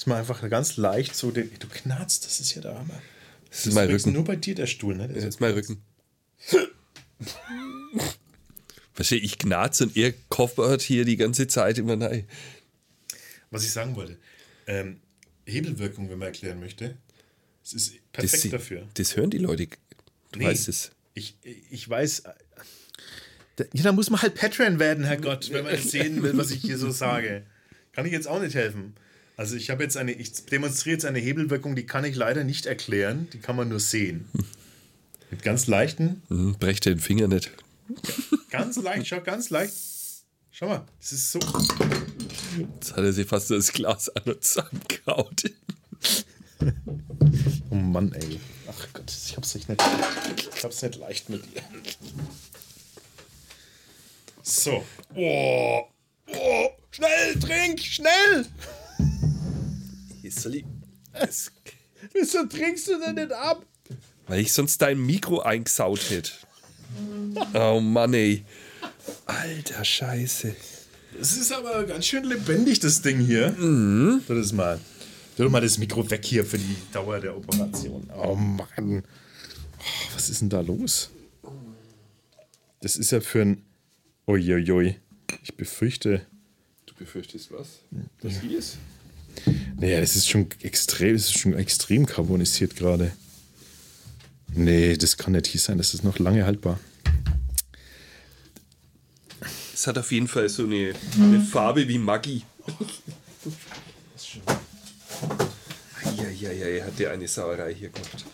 dass 0.00 0.06
man 0.06 0.16
einfach 0.16 0.48
ganz 0.48 0.78
leicht 0.78 1.14
so 1.14 1.30
den, 1.30 1.50
du 1.58 1.66
knarzt, 1.68 2.24
das 2.24 2.40
ist 2.40 2.54
ja 2.54 2.62
der 2.62 2.74
Hammer. 2.74 3.02
Das 3.50 3.66
ist 3.66 3.74
mein 3.74 3.90
Rücken. 3.90 4.14
nur 4.14 4.24
bei 4.24 4.34
dir 4.34 4.54
der 4.54 4.64
Stuhl, 4.66 4.96
ne? 4.96 5.06
Das 5.08 5.22
ist 5.22 5.40
mein 5.42 5.52
Rücken. 5.52 5.82
Verstehe, 8.94 9.18
ich 9.18 9.36
knarze 9.36 9.84
und 9.84 9.94
er 9.98 10.14
koffert 10.30 10.80
hier 10.80 11.04
die 11.04 11.18
ganze 11.18 11.48
Zeit 11.48 11.76
immer 11.76 11.96
nein. 11.96 12.26
Was 13.50 13.62
ich 13.62 13.72
sagen 13.72 13.94
wollte, 13.94 14.16
ähm, 14.66 15.02
Hebelwirkung, 15.44 16.08
wenn 16.08 16.16
man 16.18 16.28
erklären 16.28 16.60
möchte, 16.60 16.96
es 17.62 17.74
ist 17.74 17.92
Das, 18.12 18.30
perfekt 18.30 18.54
dafür. 18.54 18.88
das 18.94 19.16
hören 19.18 19.28
die 19.28 19.36
Leute. 19.36 19.66
Du 20.32 20.38
Nee, 20.38 20.46
weißt 20.46 20.68
es. 20.68 20.92
Ich, 21.12 21.36
ich 21.42 21.86
weiß, 21.86 22.22
da, 23.56 23.64
ja, 23.74 23.82
da 23.82 23.92
muss 23.92 24.08
man 24.08 24.22
halt 24.22 24.34
Patreon 24.34 24.78
werden, 24.78 25.04
Herrgott, 25.04 25.50
wenn 25.52 25.64
man 25.64 25.74
das 25.74 25.90
sehen 25.90 26.22
will, 26.22 26.38
was 26.38 26.52
ich 26.52 26.62
hier 26.62 26.78
so 26.78 26.90
sage. 26.90 27.44
Kann 27.92 28.06
ich 28.06 28.12
jetzt 28.12 28.28
auch 28.28 28.40
nicht 28.40 28.54
helfen. 28.54 28.94
Also 29.40 29.56
ich 29.56 29.70
habe 29.70 29.82
jetzt 29.82 29.96
eine, 29.96 30.12
ich 30.12 30.44
demonstriere 30.44 30.96
jetzt 30.96 31.06
eine 31.06 31.18
Hebelwirkung, 31.18 31.74
die 31.74 31.86
kann 31.86 32.04
ich 32.04 32.14
leider 32.14 32.44
nicht 32.44 32.66
erklären, 32.66 33.26
die 33.32 33.38
kann 33.38 33.56
man 33.56 33.70
nur 33.70 33.80
sehen. 33.80 34.28
Mit 35.30 35.42
ganz 35.42 35.66
leichten, 35.66 36.20
Hm, 36.28 36.56
brech 36.60 36.80
den 36.80 36.98
Finger 36.98 37.26
nicht. 37.26 37.50
ganz 38.50 38.76
leicht, 38.76 39.06
schau, 39.06 39.22
ganz 39.22 39.48
leicht. 39.48 39.72
Schau 40.50 40.68
mal, 40.68 40.84
das 41.00 41.12
ist 41.12 41.32
so. 41.32 41.38
Jetzt 42.58 42.90
hat 42.94 42.98
er 43.02 43.14
sich 43.14 43.26
fast 43.26 43.50
das 43.50 43.72
Glas 43.72 44.10
an 44.10 44.24
und 44.24 44.44
zusammengehaut. 44.44 45.44
Oh 47.70 47.74
Mann, 47.76 48.12
ey. 48.12 48.38
Ach 48.68 48.88
Gott, 48.92 49.10
ich 49.10 49.34
hab's 49.38 49.54
nicht, 49.54 49.70
nicht, 49.70 49.82
ich 50.54 50.62
hab's 50.64 50.82
nicht 50.82 50.96
leicht 50.96 51.30
mit 51.30 51.42
dir. 51.46 51.62
So. 54.42 54.84
Oh. 55.14 55.80
Oh. 56.26 56.68
Schnell, 56.90 57.38
trink, 57.40 57.80
schnell! 57.80 58.44
Das, 61.12 61.52
Wieso 62.12 62.44
trinkst 62.46 62.88
du 62.88 62.98
denn 62.98 63.14
nicht 63.16 63.32
ab? 63.32 63.64
weil 64.26 64.40
ich 64.40 64.52
sonst 64.52 64.80
dein 64.80 65.04
Mikro 65.04 65.40
eingesaut 65.40 66.08
hätte. 66.08 66.30
Oh 67.52 67.80
Mann, 67.80 68.14
ey. 68.14 68.44
Alter 69.26 69.84
Scheiße. 69.84 70.54
Das 71.18 71.36
ist 71.36 71.52
aber 71.52 71.82
ganz 71.84 72.06
schön 72.06 72.22
lebendig, 72.24 72.78
das 72.78 73.02
Ding 73.02 73.18
hier. 73.18 73.50
Mhm. 73.50 74.22
Tu 74.24 74.34
das 74.34 74.52
mal. 74.52 74.78
Tu 75.36 75.42
doch 75.42 75.50
mal 75.50 75.60
das 75.60 75.78
Mikro 75.78 76.08
weg 76.10 76.24
hier 76.24 76.44
für 76.44 76.58
die 76.58 76.76
Dauer 76.92 77.18
der 77.18 77.36
Operation. 77.36 78.08
Oh 78.16 78.36
Mann. 78.36 79.02
Oh, 79.78 80.14
was 80.14 80.28
ist 80.30 80.42
denn 80.42 80.48
da 80.48 80.60
los? 80.60 81.10
Das 82.80 82.96
ist 82.96 83.10
ja 83.10 83.20
für 83.20 83.42
ein. 83.42 83.64
Uiuiui. 84.28 84.94
Ich 85.42 85.56
befürchte. 85.56 86.24
Du 86.86 86.94
befürchtest 86.94 87.50
was? 87.50 87.80
Das 88.20 88.40
hier 88.40 88.58
ist? 88.58 88.78
Naja, 89.80 89.98
das 89.98 90.14
ist 90.14 90.28
schon 90.28 90.46
extrem, 90.60 91.14
das 91.14 91.22
ist 91.22 91.38
schon 91.38 91.54
extrem 91.54 92.04
carbonisiert 92.04 92.76
gerade. 92.76 93.12
Nee, 94.52 94.94
das 94.98 95.16
kann 95.16 95.32
nicht 95.32 95.46
hier 95.46 95.60
sein. 95.60 95.78
Das 95.78 95.94
ist 95.94 96.04
noch 96.04 96.18
lange 96.18 96.44
haltbar. 96.44 96.78
Es 99.72 99.86
hat 99.86 99.96
auf 99.96 100.12
jeden 100.12 100.28
Fall 100.28 100.50
so 100.50 100.64
eine, 100.64 100.92
eine 101.16 101.40
Farbe 101.40 101.88
wie 101.88 101.96
Maggi. 101.96 102.42
Eieiei, 106.04 106.82
hat 106.82 106.98
der 106.98 107.12
eine 107.12 107.26
Sauerei 107.26 107.74
hier 107.74 107.88
gemacht. 107.88 108.26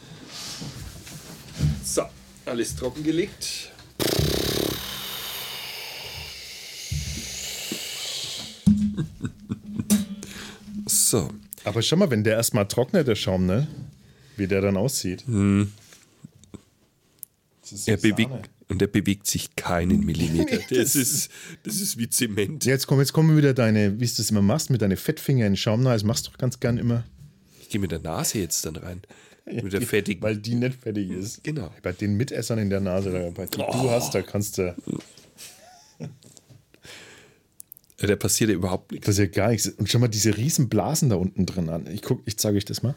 So, 1.85 2.03
alles 2.45 2.75
trockengelegt. 2.75 3.71
So, 11.17 11.31
Aber 11.65 11.83
schau 11.83 11.97
mal, 11.97 12.11
wenn 12.11 12.25
der 12.25 12.35
erstmal 12.35 12.69
trocknet, 12.69 13.09
der 13.09 13.15
Schaum, 13.15 13.47
ne? 13.47 13.67
Wie 14.37 14.47
der 14.47 14.61
dann 14.61 14.77
aussieht. 14.77 15.25
So 15.27 15.67
er 17.91 17.97
bewegt 17.97 18.51
und 18.69 18.83
er 18.83 18.89
bewegt 18.89 19.27
sich 19.27 19.57
keinen 19.57 20.05
Millimeter. 20.05 20.59
Das 20.71 20.95
ist, 20.95 21.31
das 21.63 21.77
ist 21.81 21.99
wie 21.99 22.09
Zement. 22.09 22.65
Jetzt 22.65 22.87
kommen, 22.87 23.01
jetzt 23.01 23.13
kommen 23.13 23.37
wieder 23.37 23.55
deine, 23.55 23.99
wie 24.01 24.07
du 24.07 24.13
das 24.17 24.31
immer 24.31 24.43
machst, 24.43 24.71
mit 24.71 24.83
deinen 24.83 24.97
Fettfinger 24.97 25.47
in 25.47 25.53
den 25.53 25.57
Schaum. 25.57 25.83
Na, 25.83 25.93
das 25.93 26.05
machst 26.05 26.27
du 26.27 26.31
doch 26.31 26.39
ganz 26.39 26.61
gern 26.61 26.77
immer. 26.79 27.05
Ich 27.61 27.69
gehe 27.71 27.81
mit 27.81 27.93
der 27.93 28.01
Nase 28.01 28.39
jetzt 28.39 28.67
dann 28.67 28.77
rein. 28.77 29.03
Mit 29.47 29.73
der 29.73 29.83
fettigen. 29.83 30.21
Weil 30.25 30.39
die 30.39 30.57
nicht 30.57 30.83
fertig 30.83 31.09
ist. 31.09 31.45
Genau. 31.45 31.71
Bei 31.81 31.93
den 31.93 32.17
Mitessern 32.17 32.59
in 32.59 32.69
der 32.69 32.81
Nase, 32.81 33.33
bei 33.33 33.47
die 33.47 33.57
du 33.57 33.91
hast, 33.91 34.13
da 34.13 34.21
kannst 34.21 34.59
du. 34.59 34.75
Da 37.99 38.15
passiert 38.17 38.51
ja 38.51 38.57
überhaupt 38.57 38.93
nichts. 38.93 39.07
Das 39.07 39.15
ist 39.15 39.19
ja 39.19 39.27
gar 39.27 39.51
nichts. 39.51 39.69
Und 39.69 39.89
schau 39.89 39.99
mal 39.99 40.09
diese 40.09 40.37
riesen 40.37 40.69
Blasen 40.69 41.09
da 41.09 41.17
unten 41.17 41.47
drin 41.47 41.69
an. 41.71 41.87
Ich 41.87 42.03
guck, 42.03 42.23
ich 42.27 42.37
zeige 42.37 42.59
euch 42.59 42.65
das 42.65 42.83
mal. 42.83 42.95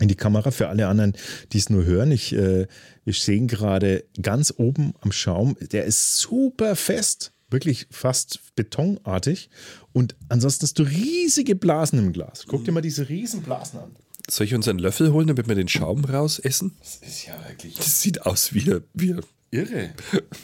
In 0.00 0.08
die 0.08 0.14
Kamera 0.14 0.50
für 0.50 0.68
alle 0.68 0.88
anderen, 0.88 1.14
die 1.52 1.58
es 1.58 1.70
nur 1.70 1.84
hören. 1.84 2.12
Ich, 2.12 2.32
äh, 2.34 2.66
wir 3.04 3.12
sehen 3.14 3.46
gerade 3.48 4.04
ganz 4.20 4.52
oben 4.56 4.94
am 5.00 5.12
Schaum, 5.12 5.56
der 5.72 5.84
ist 5.84 6.16
super 6.18 6.76
fest, 6.76 7.32
wirklich 7.50 7.86
fast 7.90 8.40
betonartig. 8.56 9.48
Und 9.92 10.16
ansonsten 10.28 10.64
hast 10.64 10.78
du 10.78 10.82
riesige 10.82 11.54
Blasen 11.54 11.98
im 11.98 12.12
Glas. 12.12 12.44
Guck 12.46 12.64
dir 12.64 12.72
mal 12.72 12.82
diese 12.82 13.08
riesen 13.08 13.42
Blasen 13.42 13.80
an. 13.80 13.96
Soll 14.28 14.46
ich 14.46 14.54
uns 14.54 14.66
einen 14.68 14.80
Löffel 14.80 15.12
holen, 15.12 15.28
damit 15.28 15.48
wir 15.48 15.54
den 15.54 15.68
Schaum 15.68 16.04
raus 16.04 16.38
essen? 16.38 16.76
Das 16.80 16.96
ist 16.96 17.26
ja 17.26 17.34
wirklich 17.48 17.74
Das 17.76 18.02
sieht 18.02 18.22
aus 18.26 18.52
wie, 18.54 18.80
wie, 18.92 19.14
irre. 19.50 19.90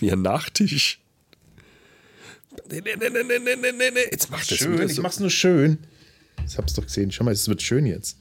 wie 0.00 0.12
ein 0.12 0.22
Nachtisch. 0.22 1.00
Nee, 2.70 2.80
nee, 2.84 2.92
nee, 2.98 3.08
nee, 3.10 3.38
nee, 3.38 3.56
nee, 3.56 3.72
nee, 3.72 3.90
nee. 3.90 4.00
Jetzt 4.10 4.30
macht 4.30 4.50
das 4.50 4.58
Schön, 4.58 4.74
wieder 4.74 4.84
ich 4.84 4.94
so. 4.94 5.02
mach's 5.02 5.20
nur 5.20 5.30
schön. 5.30 5.78
Ich 6.46 6.58
hab's 6.58 6.74
doch 6.74 6.84
gesehen. 6.84 7.12
Schau 7.12 7.24
mal, 7.24 7.32
es 7.32 7.48
wird 7.48 7.62
schön 7.62 7.86
jetzt. 7.86 8.18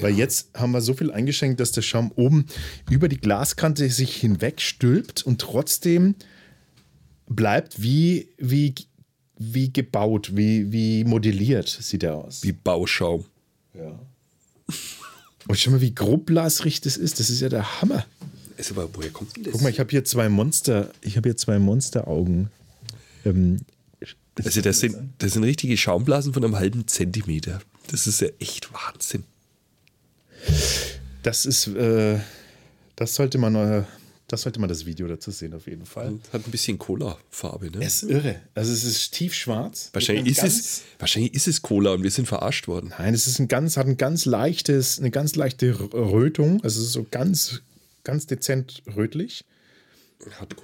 Weil 0.00 0.14
jetzt 0.14 0.48
haben 0.54 0.72
wir 0.72 0.80
so 0.80 0.94
viel 0.94 1.10
eingeschenkt, 1.10 1.60
dass 1.60 1.72
der 1.72 1.82
Schaum 1.82 2.10
oben 2.16 2.46
über 2.90 3.08
die 3.08 3.18
Glaskante 3.18 3.88
sich 3.90 4.16
hinweg 4.16 4.60
stülpt 4.60 5.22
und 5.24 5.40
trotzdem 5.40 6.14
bleibt 7.28 7.80
wie, 7.82 8.28
wie, 8.38 8.74
wie 9.38 9.72
gebaut, 9.72 10.32
wie, 10.34 10.72
wie 10.72 11.04
modelliert 11.04 11.68
sieht 11.68 12.02
er 12.02 12.16
aus. 12.16 12.42
Wie 12.42 12.52
Bauschaum. 12.52 13.24
Ja. 13.74 13.98
Und 15.46 15.58
schau 15.58 15.70
mal, 15.70 15.80
wie 15.80 15.94
groblasrig 15.94 16.80
das 16.80 16.96
ist. 16.96 17.20
Das 17.20 17.30
ist 17.30 17.40
ja 17.40 17.48
der 17.48 17.80
Hammer. 17.80 18.06
Ist 18.56 18.70
aber, 18.70 18.88
woher 18.94 19.10
kommt 19.10 19.36
denn 19.36 19.44
das? 19.44 19.52
Guck 19.52 19.62
mal, 19.62 19.68
ich 19.68 19.80
habe 19.80 19.90
hier 19.90 20.04
zwei 20.04 20.28
Monster, 20.28 20.90
ich 21.02 21.16
habe 21.16 21.28
hier 21.28 21.36
zwei 21.36 21.58
Monsteraugen. 21.58 22.50
Ähm, 23.24 23.60
also 24.42 24.60
das 24.60 24.80
sind, 24.80 24.96
das 25.18 25.32
sind 25.32 25.44
richtige 25.44 25.76
Schaumblasen 25.76 26.32
von 26.32 26.44
einem 26.44 26.56
halben 26.56 26.86
Zentimeter. 26.88 27.60
Das 27.90 28.06
ist 28.06 28.20
ja 28.20 28.28
echt 28.38 28.72
Wahnsinn. 28.72 29.24
Das 31.22 31.46
ist, 31.46 31.68
äh, 31.68 32.18
das 32.96 33.14
sollte 33.14 33.38
man, 33.38 33.54
äh, 33.54 33.84
das 34.28 34.42
sollte 34.42 34.60
man 34.60 34.68
das 34.68 34.86
Video 34.86 35.06
dazu 35.06 35.30
sehen, 35.30 35.54
auf 35.54 35.66
jeden 35.66 35.86
Fall. 35.86 36.18
Hat 36.32 36.46
ein 36.46 36.50
bisschen 36.50 36.78
Cola-Farbe, 36.78 37.70
ne? 37.70 37.84
Es 37.84 38.02
ist 38.02 38.10
irre. 38.10 38.40
Also 38.54 38.72
es 38.72 38.84
ist 38.84 39.12
tiefschwarz. 39.12 39.90
Wahrscheinlich 39.92 40.36
ist, 40.38 40.42
es, 40.42 40.82
wahrscheinlich 40.98 41.34
ist 41.34 41.46
es 41.46 41.62
Cola 41.62 41.92
und 41.92 42.02
wir 42.02 42.10
sind 42.10 42.26
verarscht 42.26 42.66
worden. 42.66 42.92
Nein, 42.98 43.14
es 43.14 43.26
ist 43.26 43.38
ein 43.38 43.48
ganz, 43.48 43.76
hat 43.76 43.86
ein 43.86 43.96
ganz 43.96 44.24
leichtes, 44.24 44.98
eine 44.98 45.10
ganz 45.10 45.36
leichte 45.36 45.78
Rötung. 45.92 46.62
Also 46.62 46.80
es 46.80 46.88
ist 46.88 46.92
so 46.92 47.06
ganz, 47.10 47.62
ganz 48.02 48.26
dezent 48.26 48.82
rötlich. 48.96 49.44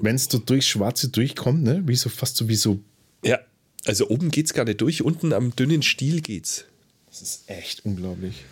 Wenn 0.01 0.17
es 0.17 0.25
so 0.25 0.39
durchs 0.39 0.67
Schwarze 0.69 1.09
durchkommt, 1.09 1.63
ne? 1.63 1.83
Wie 1.87 1.97
so 1.97 2.09
fast 2.09 2.37
so 2.37 2.49
wie 2.49 2.57
so. 2.57 2.81
Ja, 3.25 3.39
also 3.85 4.09
oben 4.09 4.31
geht 4.31 4.47
es 4.47 4.55
gar 4.55 4.65
nicht 4.65 4.81
durch, 4.81 5.03
unten 5.03 5.33
am 5.33 5.55
dünnen 5.55 5.83
Stiel 5.83 6.21
geht's. 6.21 6.65
Das 7.09 7.21
ist 7.23 7.51
echt 7.51 7.85
unglaublich. 7.85 8.45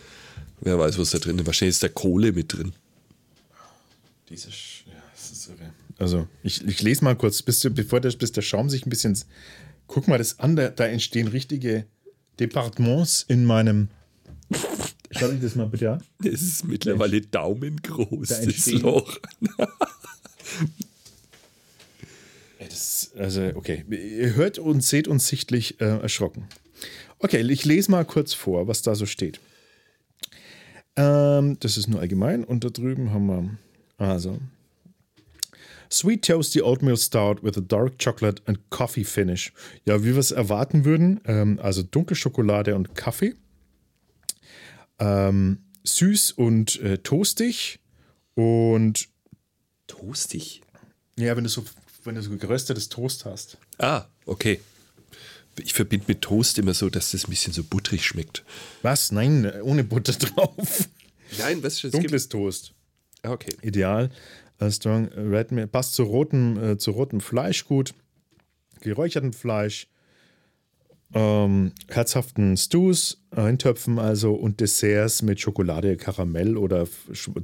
Wer 0.60 0.78
weiß, 0.78 0.98
was 0.98 1.10
da 1.10 1.18
drin 1.18 1.38
ist. 1.38 1.46
Wahrscheinlich 1.46 1.76
ist 1.76 1.82
da 1.82 1.88
Kohle 1.88 2.32
mit 2.32 2.52
drin. 2.52 2.72
Diese, 4.28 4.48
Sch- 4.50 4.82
ja, 4.86 4.92
das 5.14 5.30
ist 5.30 5.48
irre. 5.48 5.72
Also, 5.98 6.28
ich, 6.42 6.66
ich 6.66 6.82
lese 6.82 7.02
mal 7.04 7.16
kurz, 7.16 7.40
bis, 7.42 7.60
bevor 7.72 8.00
der, 8.00 8.10
bis 8.12 8.32
der 8.32 8.42
Schaum 8.42 8.68
sich 8.68 8.84
ein 8.84 8.90
bisschen. 8.90 9.16
Guck 9.86 10.06
mal 10.08 10.18
das 10.18 10.38
an, 10.40 10.56
da, 10.56 10.68
da 10.68 10.86
entstehen 10.86 11.28
richtige 11.28 11.86
Departements 12.40 13.24
in 13.28 13.44
meinem. 13.44 13.88
Schau 15.12 15.28
dir 15.28 15.38
das 15.38 15.54
mal 15.54 15.66
bitte 15.68 15.92
an. 15.92 16.04
Es 16.22 16.42
ist 16.42 16.64
mittlerweile 16.66 17.20
daumengroß, 17.22 18.28
Da 18.28 18.44
das 18.44 18.66
Loch. 18.72 19.18
Das, 22.78 23.10
also, 23.18 23.42
okay. 23.56 23.84
Ihr 23.90 24.36
hört 24.36 24.60
und 24.60 24.84
seht 24.84 25.08
uns 25.08 25.26
sichtlich 25.26 25.80
äh, 25.80 25.98
erschrocken. 25.98 26.46
Okay, 27.18 27.40
ich 27.40 27.64
lese 27.64 27.90
mal 27.90 28.04
kurz 28.04 28.34
vor, 28.34 28.68
was 28.68 28.82
da 28.82 28.94
so 28.94 29.04
steht. 29.04 29.40
Ähm, 30.94 31.56
das 31.58 31.76
ist 31.76 31.88
nur 31.88 31.98
allgemein. 31.98 32.44
Und 32.44 32.62
da 32.62 32.68
drüben 32.68 33.10
haben 33.10 33.26
wir. 33.26 33.58
Also. 34.06 34.38
Sweet 35.90 36.24
Toasty 36.24 36.62
Oatmeal 36.62 36.96
Stout 36.96 37.42
with 37.42 37.56
a 37.56 37.60
dark 37.60 37.98
chocolate 37.98 38.42
and 38.46 38.60
coffee 38.70 39.02
finish. 39.02 39.52
Ja, 39.84 40.04
wie 40.04 40.12
wir 40.12 40.18
es 40.18 40.30
erwarten 40.30 40.84
würden. 40.84 41.20
Ähm, 41.24 41.58
also 41.60 41.82
dunkle 41.82 42.14
Schokolade 42.14 42.76
und 42.76 42.94
Kaffee. 42.94 43.34
Ähm, 45.00 45.64
süß 45.82 46.30
und 46.30 46.80
äh, 46.80 46.98
toastig. 46.98 47.80
Und 48.36 49.08
Toastig. 49.88 50.62
ja, 51.16 51.36
wenn 51.36 51.42
du 51.42 51.50
so, 51.50 51.64
wenn 52.08 52.16
du 52.16 52.22
so 52.22 52.36
geröstetes 52.36 52.88
Toast 52.88 53.24
hast. 53.24 53.58
Ah, 53.78 54.06
okay. 54.26 54.60
Ich 55.60 55.74
verbinde 55.74 56.06
mit 56.08 56.22
Toast 56.22 56.58
immer 56.58 56.74
so, 56.74 56.88
dass 56.88 57.10
das 57.12 57.24
ein 57.26 57.30
bisschen 57.30 57.52
so 57.52 57.62
butterig 57.64 58.04
schmeckt. 58.04 58.44
Was? 58.82 59.12
Nein, 59.12 59.50
ohne 59.62 59.84
Butter 59.84 60.12
drauf. 60.18 60.88
Nein, 61.38 61.62
was 61.62 61.84
ist 61.84 61.94
Dunkles 61.94 62.28
Toast. 62.28 62.72
Ah, 63.22 63.30
Okay. 63.30 63.54
Ideal. 63.62 64.10
Strong 64.70 65.08
Red 65.08 65.52
Meat. 65.52 65.70
Passt 65.70 65.94
zu 65.94 66.02
rotem, 66.04 66.62
äh, 66.72 66.78
zu 66.78 66.90
rotem 66.92 67.20
Fleisch 67.20 67.64
gut. 67.64 67.94
Geräuchertem 68.80 69.32
Fleisch. 69.32 69.86
Ähm, 71.14 71.72
herzhaften 71.88 72.56
Stews, 72.56 73.22
Eintöpfen 73.30 73.98
also 73.98 74.34
und 74.34 74.60
Desserts 74.60 75.22
mit 75.22 75.40
Schokolade, 75.40 75.96
Karamell 75.96 76.56
oder 76.58 76.86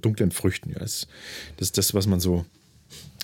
dunklen 0.03 0.33
Früchten. 0.33 0.70
Ja, 0.70 0.81
das 0.81 1.07
ist 1.59 1.79
das, 1.79 1.94
was 1.94 2.07
man 2.07 2.20
so, 2.20 2.44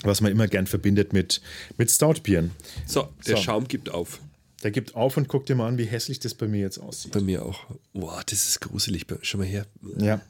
was 0.02 0.20
man 0.20 0.32
immer 0.32 0.48
gern 0.48 0.66
verbindet 0.66 1.12
mit, 1.12 1.40
mit 1.76 1.90
Stoutbieren. 1.90 2.50
So, 2.86 3.08
der 3.26 3.36
So. 3.36 3.42
Schaum 3.42 3.68
gibt 3.68 3.90
auf. 3.90 4.20
Der 4.62 4.70
gibt 4.70 4.94
auf 4.94 5.16
und 5.16 5.28
guckt 5.28 5.48
dir 5.48 5.54
mal 5.54 5.68
an, 5.68 5.78
wie 5.78 5.84
hässlich 5.84 6.20
das 6.20 6.34
bei 6.34 6.46
mir 6.46 6.60
jetzt 6.60 6.78
aussieht. 6.78 7.12
Bei 7.12 7.20
mir 7.20 7.44
auch. 7.44 7.64
Boah, 7.94 8.22
das 8.26 8.46
ist 8.46 8.60
gruselig. 8.60 9.06
Schau 9.22 9.38
mal 9.38 9.46
her. 9.46 9.66
Ja. 9.96 10.20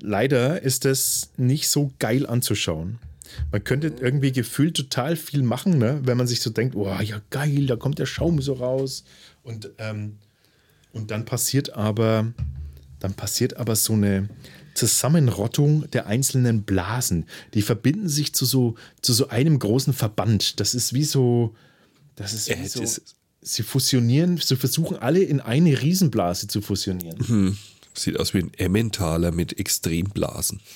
Leider 0.00 0.62
ist 0.62 0.84
das 0.86 1.30
nicht 1.36 1.68
so 1.68 1.92
geil 1.98 2.26
anzuschauen. 2.26 2.98
Man 3.50 3.64
könnte 3.64 3.92
irgendwie 4.00 4.32
gefühlt 4.32 4.76
total 4.76 5.16
viel 5.16 5.42
machen, 5.42 5.78
ne? 5.78 6.00
wenn 6.04 6.16
man 6.16 6.26
sich 6.26 6.40
so 6.40 6.50
denkt, 6.50 6.76
oh 6.76 6.86
ja 7.00 7.20
geil, 7.30 7.66
da 7.66 7.76
kommt 7.76 7.98
der 7.98 8.06
Schaum 8.06 8.40
so 8.40 8.54
raus. 8.54 9.04
Und, 9.42 9.70
ähm, 9.78 10.18
und 10.92 11.10
dann 11.10 11.24
passiert 11.24 11.70
aber, 11.74 12.32
dann 13.00 13.14
passiert 13.14 13.56
aber 13.56 13.76
so 13.76 13.94
eine 13.94 14.28
Zusammenrottung 14.74 15.90
der 15.90 16.06
einzelnen 16.06 16.64
Blasen. 16.64 17.26
Die 17.54 17.62
verbinden 17.62 18.08
sich 18.08 18.34
zu 18.34 18.44
so, 18.44 18.74
zu 19.02 19.12
so 19.12 19.28
einem 19.28 19.58
großen 19.58 19.92
Verband. 19.92 20.60
Das 20.60 20.74
ist 20.74 20.92
wie 20.92 21.04
so, 21.04 21.54
das 22.16 22.32
ist 22.32 22.48
wie 22.48 22.66
so, 22.66 22.82
sie 23.40 23.62
fusionieren, 23.62 24.38
sie 24.38 24.56
versuchen 24.56 24.96
alle 24.96 25.22
in 25.22 25.40
eine 25.40 25.80
Riesenblase 25.80 26.48
zu 26.48 26.60
fusionieren. 26.60 27.56
Sieht 27.94 28.18
aus 28.18 28.34
wie 28.34 28.38
ein 28.38 28.52
Emmentaler 28.54 29.30
mit 29.30 29.58
Extremblasen. 29.58 30.60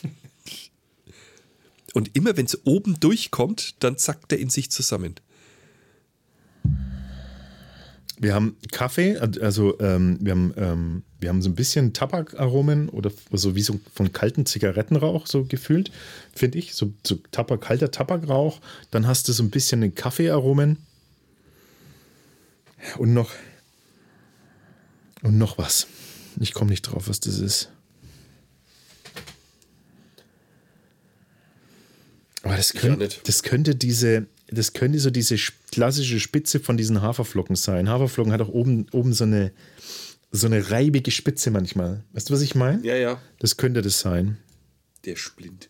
Und 1.95 2.15
immer 2.15 2.37
wenn 2.37 2.47
es 2.47 2.67
oben 2.67 3.01
durchkommt, 3.01 3.77
dann 3.81 3.97
zackt 3.97 4.33
er 4.33 4.39
in 4.39 4.51
sich 4.51 4.71
zusammen. 4.71 5.15
Wir 8.21 8.35
haben 8.35 8.57
Kaffee, 8.73 9.17
also 9.17 9.79
ähm, 9.79 10.19
wir, 10.21 10.33
haben, 10.33 10.55
ähm, 10.57 11.03
wir 11.21 11.29
haben 11.29 11.41
so 11.41 11.49
ein 11.49 11.55
bisschen 11.55 11.93
Tabakaromen 11.93 12.89
oder 12.89 13.13
so 13.31 13.55
wie 13.55 13.63
so 13.63 13.79
von 13.95 14.13
kalten 14.13 14.45
Zigarettenrauch 14.45 15.29
so 15.29 15.45
gefühlt, 15.45 15.93
finde 16.35 16.59
ich. 16.59 16.75
So, 16.75 16.93
so 17.07 17.17
Tabak, 17.31 17.61
kalter 17.61 17.93
Tabakrauch. 17.93 18.61
Dann 18.91 19.07
hast 19.07 19.29
du 19.29 19.33
so 19.33 19.45
ein 19.45 19.51
bisschen 19.51 19.83
den 19.83 19.95
Kaffeearomen. 19.95 20.79
Und 22.97 23.15
noch. 23.15 23.31
Und 25.23 25.39
noch 25.39 25.59
was. 25.59 25.87
Ich 26.41 26.53
komme 26.55 26.71
nicht 26.71 26.83
drauf, 26.83 27.09
was 27.09 27.21
das 27.21 27.39
ist. 27.39 27.71
Aber 32.43 32.57
das, 32.57 32.75
auch 32.75 32.81
könnt, 32.81 32.99
nicht. 32.99 33.29
das 33.29 33.43
könnte 33.43 33.75
diese, 33.75 34.27
das 34.49 34.73
könnte 34.73 34.99
so 34.99 35.11
diese 35.11 35.35
sch- 35.37 35.53
klassische 35.73 36.21
Spitze 36.21 36.59
von 36.61 36.77
diesen 36.77 37.03
Haferflocken 37.03 37.57
sein. 37.57 37.89
Haferflocken 37.89 38.33
hat 38.33 38.41
auch 38.41 38.49
oben, 38.49 38.87
oben 38.93 39.13
so 39.13 39.25
eine, 39.25 39.53
so 40.33 40.47
eine 40.47 40.71
reibige 40.71 41.11
Spitze 41.11 41.51
manchmal. 41.51 42.03
Weißt 42.13 42.29
du, 42.31 42.35
was 42.35 42.41
ich 42.41 42.55
meine? 42.55 42.85
Ja, 42.85 42.97
ja. 42.97 43.21
Das 43.39 43.57
könnte 43.57 43.83
das 43.83 44.01
sein. 44.01 44.39
Der 45.05 45.17
Splint. 45.17 45.69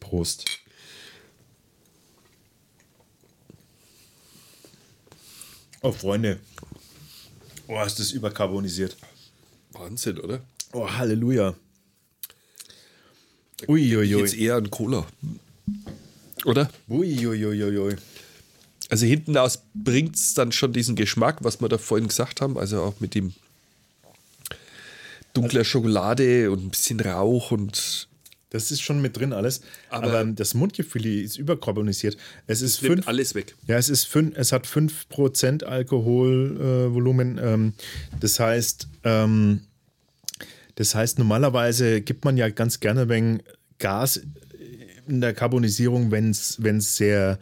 Prost. 0.00 0.44
Oh, 5.82 5.92
Freunde. 5.92 6.38
Oh, 7.66 7.82
ist 7.84 7.98
das 7.98 8.12
überkarbonisiert. 8.12 8.96
Wahnsinn, 9.72 10.18
oder? 10.18 10.40
Oh, 10.72 10.88
Halleluja. 10.88 11.54
Uiuiui. 13.68 14.20
Jetzt 14.20 14.34
eher 14.34 14.56
ein 14.56 14.70
Cola. 14.70 15.06
Oder? 16.44 16.70
Uiuiuiui. 16.88 17.96
Also 18.88 19.06
hinten 19.06 19.36
aus 19.36 19.62
bringt 19.74 20.16
es 20.16 20.34
dann 20.34 20.52
schon 20.52 20.72
diesen 20.72 20.96
Geschmack, 20.96 21.38
was 21.42 21.60
wir 21.60 21.68
da 21.68 21.78
vorhin 21.78 22.08
gesagt 22.08 22.40
haben. 22.40 22.58
Also 22.58 22.82
auch 22.82 23.00
mit 23.00 23.14
dem 23.14 23.32
dunkler 25.32 25.64
Schokolade 25.64 26.50
und 26.50 26.66
ein 26.66 26.70
bisschen 26.70 27.00
Rauch 27.00 27.50
und 27.52 28.08
Das 28.50 28.70
ist 28.70 28.82
schon 28.82 29.00
mit 29.00 29.16
drin 29.16 29.32
alles. 29.32 29.62
Aber, 29.88 30.12
Aber- 30.20 30.24
das 30.32 30.52
Mundgefühl 30.52 31.06
ist 31.06 31.38
überkarbonisiert. 31.38 32.18
Es 32.46 32.60
ist 32.60 32.80
fünf, 32.80 33.08
alles 33.08 33.34
weg. 33.34 33.54
Ja, 33.66 33.78
es 33.78 33.88
ist 33.88 34.04
fünf, 34.04 34.36
es 34.36 34.52
hat 34.52 34.66
5% 34.66 35.64
Alkoholvolumen. 35.64 37.38
Äh, 37.38 37.54
ähm, 37.54 37.72
das 38.20 38.38
heißt, 38.38 38.88
ähm, 39.04 39.62
das 40.74 40.94
heißt, 40.94 41.18
normalerweise 41.18 42.02
gibt 42.02 42.26
man 42.26 42.36
ja 42.36 42.50
ganz 42.50 42.80
gerne 42.80 43.08
wegen 43.08 43.42
Gas 43.78 44.20
in 45.12 45.20
der 45.20 45.34
Carbonisierung, 45.34 46.10
wenn 46.10 46.30
es 46.30 46.56
sehr, 46.96 47.38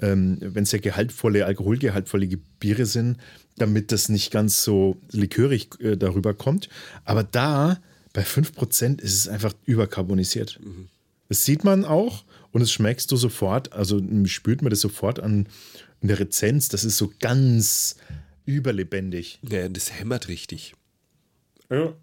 ähm, 0.00 0.38
sehr 0.64 0.80
gehaltvolle, 0.80 1.46
alkoholgehaltvolle 1.46 2.28
Biere 2.60 2.86
sind, 2.86 3.16
damit 3.56 3.92
das 3.92 4.08
nicht 4.08 4.30
ganz 4.30 4.62
so 4.62 4.96
likörig 5.10 5.70
äh, 5.80 5.96
darüber 5.96 6.34
kommt. 6.34 6.68
Aber 7.04 7.24
da 7.24 7.80
bei 8.12 8.22
5% 8.22 9.00
ist 9.00 9.14
es 9.14 9.28
einfach 9.28 9.54
überkarbonisiert. 9.64 10.60
Das 11.28 11.44
sieht 11.44 11.64
man 11.64 11.84
auch 11.84 12.24
und 12.52 12.60
das 12.60 12.70
schmeckst 12.70 13.10
du 13.10 13.16
sofort, 13.16 13.72
also 13.72 14.00
spürt 14.26 14.62
man 14.62 14.70
das 14.70 14.80
sofort 14.80 15.18
an 15.18 15.48
in 16.00 16.08
der 16.08 16.20
Rezenz. 16.20 16.68
Das 16.68 16.84
ist 16.84 16.96
so 16.98 17.12
ganz 17.18 17.96
überlebendig. 18.44 19.40
Ja, 19.42 19.68
das 19.68 19.92
hämmert 19.92 20.28
richtig. 20.28 20.74
Ja. 21.70 21.94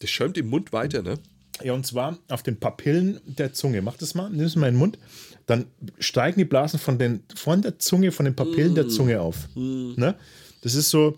Das 0.00 0.10
schäumt 0.10 0.36
im 0.38 0.48
Mund 0.48 0.72
weiter, 0.72 1.02
ne? 1.02 1.18
Ja, 1.62 1.72
und 1.72 1.86
zwar 1.86 2.18
auf 2.28 2.42
den 2.42 2.58
Papillen 2.58 3.20
der 3.24 3.52
Zunge. 3.52 3.80
Mach 3.82 3.96
das 3.96 4.14
mal, 4.14 4.28
nimm 4.30 4.44
es 4.44 4.56
mal 4.56 4.68
in 4.68 4.74
den 4.74 4.78
Mund. 4.78 4.98
Dann 5.46 5.66
steigen 5.98 6.38
die 6.38 6.44
Blasen 6.44 6.78
von, 6.78 6.98
den, 6.98 7.22
von 7.34 7.62
der 7.62 7.78
Zunge, 7.78 8.12
von 8.12 8.24
den 8.24 8.34
Papillen 8.36 8.74
der 8.74 8.88
Zunge 8.88 9.20
auf. 9.20 9.48
Ne? 9.54 10.14
Das 10.62 10.74
ist 10.74 10.90
so, 10.90 11.16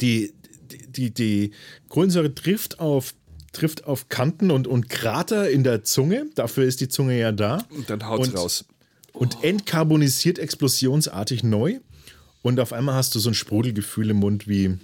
die, 0.00 0.32
die, 0.70 0.86
die, 0.86 1.10
die 1.12 1.50
Kohlensäure 1.88 2.34
trifft 2.34 2.80
auf, 2.80 3.14
trifft 3.52 3.84
auf 3.84 4.08
Kanten 4.08 4.50
und, 4.50 4.66
und 4.66 4.88
Krater 4.88 5.50
in 5.50 5.62
der 5.64 5.84
Zunge. 5.84 6.26
Dafür 6.36 6.64
ist 6.64 6.80
die 6.80 6.88
Zunge 6.88 7.18
ja 7.18 7.32
da. 7.32 7.64
Und 7.70 7.90
dann 7.90 8.06
haut's 8.06 8.28
Und- 8.28 8.36
raus. 8.36 8.64
Und 9.12 9.42
entkarbonisiert 9.42 10.38
explosionsartig 10.38 11.42
neu. 11.42 11.78
Und 12.42 12.60
auf 12.60 12.74
einmal 12.74 12.94
hast 12.96 13.14
du 13.14 13.18
so 13.18 13.30
ein 13.30 13.34
Sprudelgefühl 13.34 14.10
im 14.10 14.18
Mund, 14.18 14.46
wie 14.46 14.76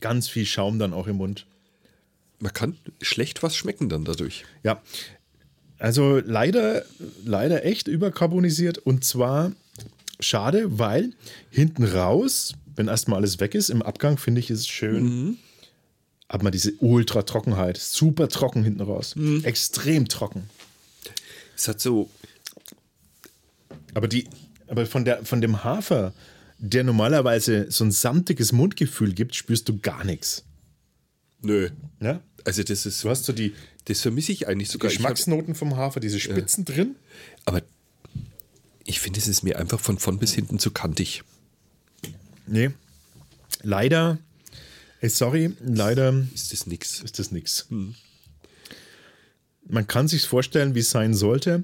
ganz 0.00 0.28
viel 0.28 0.44
Schaum 0.46 0.78
dann 0.80 0.92
auch 0.92 1.06
im 1.06 1.16
Mund. 1.16 1.46
Man 2.40 2.52
kann 2.52 2.76
schlecht 3.00 3.42
was 3.42 3.54
schmecken 3.54 3.88
dann 3.88 4.04
dadurch. 4.04 4.44
Ja, 4.62 4.82
also 5.78 6.20
leider, 6.24 6.84
leider 7.24 7.64
echt 7.64 7.88
überkarbonisiert 7.88 8.78
und 8.78 9.04
zwar 9.04 9.52
schade, 10.20 10.78
weil 10.78 11.12
hinten 11.50 11.84
raus, 11.84 12.54
wenn 12.76 12.88
erstmal 12.88 13.18
alles 13.18 13.40
weg 13.40 13.54
ist, 13.54 13.70
im 13.70 13.82
Abgang 13.82 14.18
finde 14.18 14.40
ich 14.40 14.50
es 14.50 14.66
schön, 14.68 15.38
hat 16.28 16.42
man 16.42 16.52
diese 16.52 16.72
Ultra-Trockenheit, 16.78 17.76
super 17.78 18.28
trocken 18.28 18.62
hinten 18.62 18.82
raus, 18.82 19.14
extrem 19.42 20.08
trocken. 20.08 20.44
Es 21.56 21.68
hat 21.68 21.80
so, 21.80 22.10
Aber 23.94 24.08
die, 24.08 24.28
aber 24.68 24.86
von 24.86 25.04
der, 25.04 25.24
von 25.24 25.40
dem 25.40 25.64
Hafer, 25.64 26.12
der 26.58 26.84
normalerweise 26.84 27.70
so 27.70 27.84
ein 27.84 27.90
samtiges 27.90 28.52
Mundgefühl 28.52 29.12
gibt, 29.12 29.34
spürst 29.34 29.68
du 29.68 29.78
gar 29.78 30.04
nichts. 30.04 30.44
nö. 31.42 31.70
Ja? 32.00 32.20
Also 32.44 32.62
das 32.62 32.86
ist, 32.86 33.02
Du 33.04 33.10
hast 33.10 33.24
so 33.24 33.32
die 33.32 33.54
das 33.86 34.00
vermisse 34.00 34.32
ich 34.32 34.48
eigentlich 34.48 34.68
sogar. 34.68 34.90
Hab, 34.90 34.96
Geschmacksnoten 34.96 35.54
vom 35.54 35.76
Hafer, 35.76 36.00
diese 36.00 36.20
Spitzen 36.20 36.64
drin. 36.64 36.96
aber 37.44 37.62
ich 38.84 39.00
finde, 39.00 39.18
es 39.20 39.28
ist 39.28 39.42
mir 39.42 39.58
einfach 39.58 39.78
von 39.80 39.98
vorn 39.98 40.18
bis 40.18 40.32
hinten 40.34 40.58
zu 40.58 40.70
kantig. 40.70 41.22
Nee. 42.46 42.70
Leider, 43.62 44.18
ey, 45.00 45.08
sorry, 45.08 45.52
leider 45.64 46.24
Ist 46.34 46.52
das 46.52 46.66
nix. 46.66 47.00
ist 47.00 47.18
das 47.18 47.30
nichts. 47.30 47.66
Man 49.68 49.86
kann 49.86 50.08
sich 50.08 50.26
vorstellen, 50.26 50.74
wie 50.74 50.80
es 50.80 50.90
sein 50.90 51.14
sollte. 51.14 51.62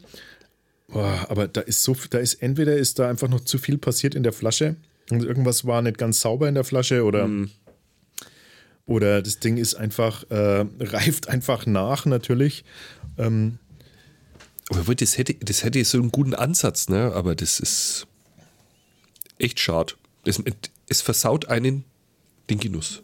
Boah, 0.89 1.27
aber 1.29 1.49
da 1.49 1.63
ist 1.63 1.83
so, 1.83 1.97
da 2.11 2.19
ist 2.19 2.35
entweder 2.35 2.77
ist 2.77 2.99
da 3.01 3.09
einfach 3.11 3.29
noch 3.29 3.41
zu 3.41 3.59
viel 3.59 3.77
passiert 3.79 4.15
in 4.15 4.23
der 4.23 4.33
Flasche 4.33 4.77
und 5.11 5.25
irgendwas 5.25 5.65
war 5.65 5.83
nicht 5.83 5.99
ganz 5.99 6.21
sauber 6.21 6.49
in 6.49 6.55
der 6.55 6.63
Flasche 6.65 7.03
oder 7.03 7.29
oder 8.87 9.21
das 9.21 9.41
Ding 9.41 9.57
ist 9.57 9.75
einfach 9.75 10.25
äh, 10.31 10.65
reift 10.81 11.29
einfach 11.29 11.67
nach 11.67 12.07
natürlich. 12.07 12.65
Aber 14.69 14.87
wohl, 14.87 14.95
das 14.95 15.19
hätte, 15.19 15.35
das 15.35 15.63
hätte 15.63 15.85
so 15.85 15.99
einen 15.99 16.11
guten 16.11 16.35
Ansatz, 16.35 16.89
ne? 16.89 17.13
Aber 17.13 17.35
das 17.35 17.61
ist 17.61 18.07
echt 19.39 19.61
schade. 19.61 19.95
Das, 20.25 20.43
es 20.89 21.03
versaut 21.03 21.47
einen 21.49 21.85
den 22.51 22.59
Genuss. 22.59 23.03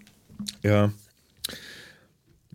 Ja. 0.63 0.93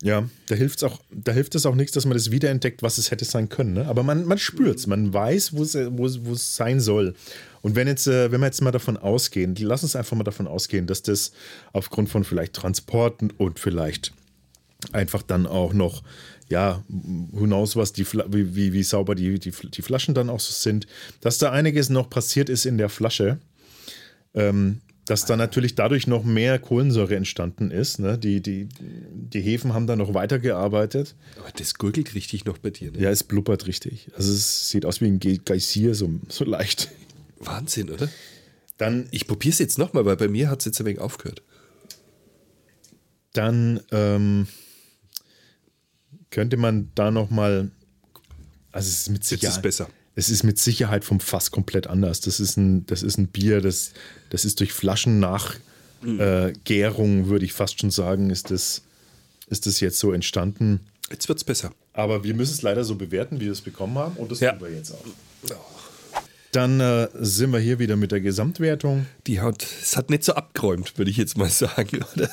Ja, 0.04 0.30
da 0.48 0.56
hilft's 0.56 0.84
auch, 0.84 1.02
da 1.12 1.32
hilft 1.32 1.56
es 1.56 1.66
auch 1.66 1.74
nichts, 1.74 1.94
dass 1.94 2.06
man 2.06 2.14
das 2.14 2.30
wiederentdeckt, 2.30 2.84
was 2.84 3.00
es 3.00 3.10
hätte 3.10 3.26
sein 3.26 3.50
können. 3.50 3.74
Ne? 3.74 3.88
Aber 3.88 4.04
man, 4.04 4.26
man 4.26 4.38
spürt 4.38 4.78
es, 4.78 4.86
man 4.86 5.12
weiß, 5.12 5.54
wo 5.54 5.64
es, 5.64 6.56
sein 6.56 6.80
soll. 6.80 7.16
Und 7.64 7.76
wenn 7.76 7.88
jetzt, 7.88 8.06
äh, 8.06 8.32
wenn 8.32 8.40
wir 8.40 8.46
jetzt 8.46 8.62
mal 8.62 8.72
davon 8.72 8.98
ausgehen, 8.98 9.56
lass 9.60 9.82
uns 9.82 9.96
einfach 9.96 10.16
mal 10.16 10.24
davon 10.24 10.46
ausgehen, 10.46 10.86
dass 10.86 11.02
das 11.02 11.32
aufgrund 11.74 12.10
von 12.10 12.24
vielleicht 12.24 12.54
Transporten 12.54 13.32
und 13.32 13.60
vielleicht 13.60 14.14
einfach 14.92 15.24
dann 15.24 15.48
auch 15.48 15.74
noch, 15.74 16.04
ja, 16.48 16.84
knows, 17.34 17.76
was 17.76 17.92
die, 17.92 18.06
wie, 18.06 18.56
wie, 18.56 18.74
wie 18.74 18.84
sauber 18.84 19.16
die, 19.16 19.40
die, 19.40 19.52
die 19.52 19.82
Flaschen 19.82 20.14
dann 20.14 20.30
auch 20.30 20.40
so 20.40 20.54
sind, 20.54 20.86
dass 21.22 21.40
da 21.40 21.52
einiges 21.52 21.90
noch 21.90 22.10
passiert 22.10 22.50
ist 22.50 22.68
in 22.68 22.78
der 22.78 22.90
Flasche 22.90 23.40
ähm, 24.36 24.82
dass 25.08 25.26
da 25.26 25.36
natürlich 25.38 25.74
dadurch 25.76 26.06
noch 26.06 26.24
mehr 26.24 26.60
Kohlensäure 26.60 27.16
entstanden 27.16 27.72
ist. 27.72 27.98
Ne? 28.00 28.18
Die, 28.18 28.42
die, 28.42 28.68
die 28.80 29.42
Hefen 29.42 29.74
haben 29.74 29.88
da 29.88 29.96
noch 29.96 30.14
weitergearbeitet. 30.14 31.16
Aber 31.40 31.50
das 31.52 31.74
gurgelt 31.76 32.14
richtig 32.14 32.46
noch 32.46 32.58
bei 32.58 32.70
dir, 32.70 32.92
ne? 32.92 33.00
Ja, 33.00 33.10
es 33.10 33.24
blubbert 33.24 33.66
richtig. 33.68 34.10
Also 34.16 34.32
es 34.34 34.70
sieht 34.70 34.86
aus 34.86 35.02
wie 35.02 35.06
ein 35.08 35.20
Ge- 35.20 35.40
Geysir, 35.44 35.96
so, 35.96 36.10
so 36.28 36.44
leicht. 36.46 36.90
Wahnsinn, 37.40 37.90
oder? 37.90 38.10
Dann, 38.78 39.08
Ich 39.12 39.28
probiere 39.28 39.54
es 39.54 39.60
jetzt 39.60 39.78
nochmal, 39.80 40.06
weil 40.06 40.18
bei 40.18 40.28
mir 40.28 40.50
hat 40.50 40.60
es 40.60 40.66
jetzt 40.66 40.80
ein 40.82 40.86
wenig 40.86 41.00
aufgehört. 41.00 41.42
dann 43.34 43.80
ähm, 43.92 44.48
könnte 46.32 46.58
man 46.58 46.92
da 46.96 47.12
noch 47.12 47.30
mal, 47.30 47.72
also 48.72 48.88
es 48.90 49.02
ist 49.02 49.10
mit 49.10 49.20
Jetzt 49.20 49.30
Sicherheit, 49.30 49.56
ist 49.58 49.62
besser. 49.62 49.90
Es 50.18 50.30
ist 50.30 50.42
mit 50.44 50.58
Sicherheit 50.58 51.06
vom 51.06 51.20
Fass 51.20 51.52
komplett 51.52 51.86
anders. 51.86 52.22
Das 52.22 52.40
ist 52.40 52.58
ein, 52.58 52.88
das 52.88 53.04
ist 53.04 53.20
ein 53.20 53.28
Bier, 53.28 53.62
das, 53.62 53.92
das 54.32 54.46
ist 54.46 54.60
durch 54.60 54.74
Flaschen 54.74 55.20
nach 55.20 55.56
äh, 56.04 56.54
Gärung, 56.64 57.28
würde 57.28 57.46
ich 57.46 57.54
fast 57.54 57.80
schon 57.80 57.92
sagen, 57.92 58.32
ist 58.32 58.50
das, 58.50 58.82
ist 59.48 59.68
das 59.68 59.80
jetzt 59.80 60.00
so 60.00 60.12
entstanden. 60.12 60.80
Jetzt 61.12 61.28
wird 61.30 61.38
es 61.38 61.44
besser. 61.44 61.72
Aber 61.94 62.24
wir 62.24 62.34
müssen 62.34 62.54
es 62.54 62.64
leider 62.64 62.84
so 62.84 62.96
bewerten, 62.96 63.40
wie 63.40 63.46
wir 63.46 63.52
es 63.52 63.62
bekommen 63.62 63.96
haben. 64.00 64.16
Und 64.18 64.32
das 64.32 64.40
Ja. 64.40 64.54
tun 64.54 64.68
wir 64.68 64.76
jetzt 64.76 64.92
auch. 64.92 65.06
Dann 66.52 66.80
äh, 66.80 67.10
sind 67.14 67.52
wir 67.52 67.60
hier 67.60 67.78
wieder 67.78 67.96
mit 67.96 68.12
der 68.12 68.22
Gesamtwertung. 68.22 69.06
Die 69.28 69.40
hat, 69.40 69.64
es 69.82 69.98
hat 69.98 70.10
nicht 70.10 70.24
so 70.24 70.34
abgeräumt, 70.34 70.98
würde 70.98 71.12
ich 71.12 71.18
jetzt 71.18 71.38
mal 71.38 71.50
sagen. 71.50 72.04
Oder? 72.16 72.30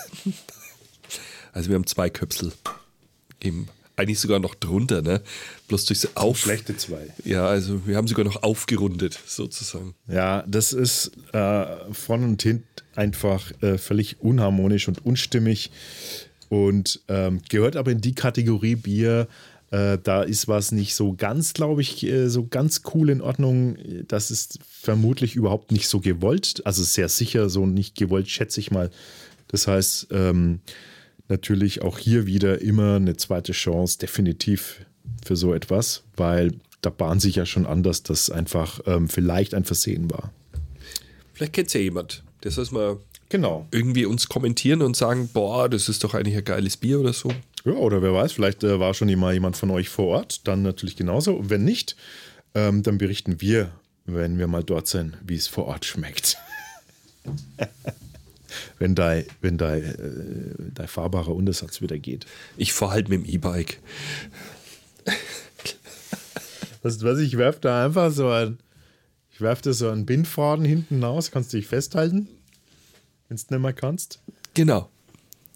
Also 1.53 1.69
wir 1.69 1.75
haben 1.75 1.87
zwei 1.87 2.09
Köpsel. 2.09 2.53
Eben, 3.43 3.69
eigentlich 3.97 4.21
sogar 4.21 4.41
noch 4.41 4.55
drunter, 4.55 5.03
ne? 5.03 5.23
Bloß 5.69 5.85
durchs 5.85 6.17
Auf. 6.17 6.39
Schlechte 6.39 6.77
zwei. 6.77 7.09
Ja, 7.25 7.47
also 7.47 7.87
wir 7.87 7.97
haben 7.97 8.09
sogar 8.09 8.25
noch 8.25 8.43
aufgerundet, 8.43 9.19
sozusagen. 9.27 9.95
Ja, 10.09 10.45
das 10.47 10.73
ist 10.73 11.13
äh, 11.33 11.67
von 11.93 12.25
und 12.25 12.43
hin 12.43 12.65
einfach 12.97 13.51
äh, 13.63 13.79
völlig 13.79 14.21
unharmonisch 14.21 14.89
und 14.89 15.05
unstimmig 15.05 15.71
und 16.49 17.01
ähm, 17.09 17.41
gehört 17.49 17.77
aber 17.77 17.91
in 17.91 18.01
die 18.01 18.15
Kategorie 18.15 18.77
Bier. 18.77 19.29
Äh, 19.71 19.99
da 20.03 20.23
ist 20.23 20.47
was 20.49 20.73
nicht 20.73 20.95
so 20.95 21.15
ganz, 21.15 21.53
glaube 21.53 21.83
ich, 21.83 22.05
äh, 22.05 22.29
so 22.29 22.47
ganz 22.47 22.83
cool 22.95 23.11
in 23.11 23.21
Ordnung. 23.21 23.77
Das 24.07 24.31
ist 24.31 24.59
vermutlich 24.69 25.35
überhaupt 25.37 25.73
nicht 25.73 25.89
so 25.89 26.01
gewollt. 26.01 26.63
Also 26.65 26.83
sehr 26.83 27.09
sicher 27.09 27.49
so 27.49 27.67
nicht 27.67 27.97
gewollt, 27.97 28.29
schätze 28.29 28.61
ich 28.61 28.71
mal. 28.71 28.91
Das 29.49 29.67
heißt, 29.67 30.09
ähm, 30.11 30.61
natürlich 31.29 31.83
auch 31.83 31.99
hier 31.99 32.27
wieder 32.27 32.61
immer 32.61 32.97
eine 32.97 33.17
zweite 33.17 33.53
Chance, 33.53 33.99
definitiv 33.99 34.85
für 35.25 35.37
so 35.37 35.55
etwas, 35.55 36.03
weil 36.17 36.53
da 36.81 36.91
bahnt 36.91 37.23
sich 37.23 37.37
ja 37.37 37.47
schon 37.47 37.67
an, 37.67 37.83
dass 37.83 38.03
das 38.03 38.31
einfach 38.31 38.81
ähm, 38.87 39.09
vielleicht 39.09 39.55
ein 39.55 39.65
Versehen 39.65 40.11
war. 40.11 40.33
Vielleicht 41.33 41.53
kennt 41.55 41.73
ja 41.75 41.81
jemand. 41.81 42.23
Der 42.43 42.51
soll 42.51 42.65
es 42.65 42.71
mal 42.71 42.99
Genau. 43.31 43.67
irgendwie 43.71 44.05
uns 44.05 44.29
kommentieren 44.29 44.83
und 44.83 44.97
sagen, 44.97 45.29
boah, 45.33 45.69
das 45.69 45.89
ist 45.89 46.05
doch 46.05 46.15
eigentlich 46.15 46.37
ein 46.37 46.45
geiles 46.45 46.77
Bier 46.77 47.01
oder 47.01 47.13
so. 47.13 47.33
Ja, 47.65 47.73
oder 47.73 48.03
wer 48.03 48.13
weiß, 48.13 48.33
vielleicht 48.33 48.63
äh, 48.63 48.79
war 48.79 48.93
schon 48.95 49.13
mal 49.19 49.33
jemand 49.33 49.57
von 49.57 49.71
euch 49.71 49.89
vor 49.89 50.07
Ort, 50.09 50.47
dann 50.47 50.63
natürlich 50.63 50.95
genauso. 50.97 51.35
Und 51.35 51.51
wenn 51.51 51.65
nicht, 51.65 51.97
ähm, 52.55 52.83
dann 52.83 52.99
berichten 52.99 53.41
wir, 53.41 53.73
wenn 54.05 54.39
wir 54.39 54.47
mal 54.47 54.63
dort 54.63 54.87
sind, 54.87 55.17
wie 55.27 55.35
es 55.37 55.49
vor 55.49 55.65
Ort 55.67 55.85
schmeckt. 55.85 56.37
wenn 58.79 58.95
dein, 58.95 59.25
wenn 59.41 59.59
dein, 59.59 59.83
äh, 60.77 60.87
fahrbarer 60.87 61.35
Untersatz 61.35 61.81
wieder 61.81 61.99
geht. 61.99 62.27
Ich 62.57 62.73
fahre 62.73 62.93
halt 62.93 63.09
mit 63.09 63.25
dem 63.25 63.29
E-Bike. 63.29 63.81
Weißt 66.83 67.03
du 67.03 67.07
was, 67.07 67.19
ich 67.19 67.39
werfe 67.39 67.61
da 67.61 67.85
einfach 67.85 68.11
so 68.13 68.29
ein, 68.29 68.59
ich 69.33 69.41
werfe 69.41 69.63
da 69.63 69.73
so 69.73 69.89
einen 69.89 70.07
Bindfaden 70.07 70.65
hinten 70.65 71.03
raus, 71.03 71.31
kannst 71.31 71.53
du 71.53 71.57
dich 71.57 71.67
festhalten, 71.67 72.29
wenn 73.29 73.37
du 73.37 73.43
nicht 73.49 73.63
mehr 73.63 73.73
kannst. 73.73 74.21
Genau. 74.53 74.91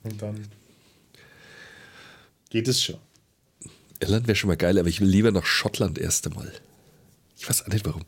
Und 0.02 0.22
dann 0.22 0.46
geht 2.50 2.66
es 2.66 2.82
schon. 2.82 2.96
Irland 4.00 4.26
wäre 4.26 4.36
schon 4.36 4.48
mal 4.48 4.56
geil, 4.56 4.78
aber 4.78 4.88
ich 4.88 5.00
will 5.00 5.08
lieber 5.08 5.32
nach 5.32 5.44
Schottland 5.44 5.98
erst 5.98 6.26
einmal. 6.26 6.52
Ich 7.36 7.48
weiß 7.48 7.62
auch 7.62 7.68
nicht 7.68 7.84
warum. 7.84 8.04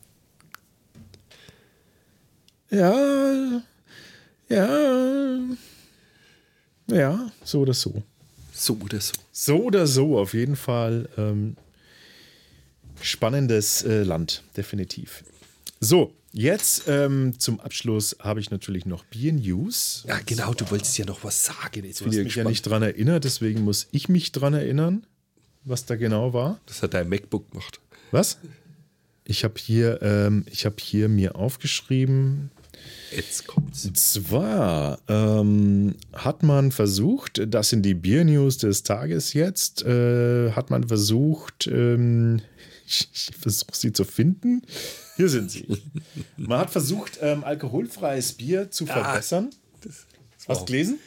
Ja, 2.70 3.62
ja, 4.50 5.38
ja, 6.88 7.30
so 7.44 7.60
oder 7.60 7.74
so. 7.74 8.02
So 8.52 8.78
oder 8.82 9.00
so. 9.00 9.14
So 9.32 9.64
oder 9.64 9.86
so, 9.86 10.18
auf 10.18 10.34
jeden 10.34 10.56
Fall 10.56 11.08
ähm, 11.16 11.56
spannendes 13.00 13.82
äh, 13.82 14.02
Land, 14.02 14.42
definitiv. 14.56 15.24
So, 15.80 16.12
jetzt 16.32 16.84
ähm, 16.88 17.38
zum 17.38 17.60
Abschluss 17.60 18.16
habe 18.20 18.40
ich 18.40 18.50
natürlich 18.50 18.84
noch 18.86 19.04
Bier 19.04 19.32
News. 19.32 20.04
Ja, 20.06 20.18
genau, 20.26 20.52
du 20.52 20.70
wolltest 20.70 20.98
ja 20.98 21.06
noch 21.06 21.24
was 21.24 21.44
sagen. 21.46 21.84
Jetzt 21.84 22.02
bin 22.02 22.12
ich 22.12 22.24
mich 22.24 22.34
ja 22.34 22.44
nicht 22.44 22.62
dran 22.62 22.82
erinnert, 22.82 23.24
deswegen 23.24 23.62
muss 23.62 23.88
ich 23.92 24.08
mich 24.08 24.32
dran 24.32 24.54
erinnern, 24.54 25.06
was 25.64 25.86
da 25.86 25.96
genau 25.96 26.32
war. 26.34 26.60
Das 26.66 26.82
hat 26.82 26.94
dein 26.94 27.08
MacBook 27.08 27.50
gemacht. 27.50 27.80
Was? 28.10 28.38
Ich 29.24 29.44
habe 29.44 29.54
hier, 29.58 30.02
ähm, 30.02 30.44
ich 30.50 30.66
habe 30.66 30.76
hier 30.80 31.08
mir 31.08 31.36
aufgeschrieben, 31.36 32.50
Jetzt 33.14 33.46
kommt's. 33.46 33.84
Und 33.86 33.98
zwar 33.98 35.00
ähm, 35.08 35.96
hat 36.12 36.42
man 36.42 36.70
versucht, 36.70 37.42
das 37.48 37.70
sind 37.70 37.82
die 37.82 37.94
Bier-News 37.94 38.58
des 38.58 38.82
Tages 38.82 39.32
jetzt, 39.32 39.82
äh, 39.82 40.52
hat 40.52 40.70
man 40.70 40.86
versucht, 40.86 41.66
ähm, 41.66 42.40
ich, 42.86 43.08
ich 43.12 43.30
versuche 43.36 43.74
sie 43.74 43.92
zu 43.92 44.04
finden. 44.04 44.62
Hier 45.16 45.28
sind 45.28 45.50
sie. 45.50 45.66
Man 46.36 46.60
hat 46.60 46.70
versucht, 46.70 47.18
ähm, 47.20 47.44
alkoholfreies 47.44 48.32
Bier 48.34 48.70
zu 48.70 48.86
verbessern. 48.86 49.50
Hast 50.48 50.62
du 50.62 50.64
gelesen? 50.66 50.98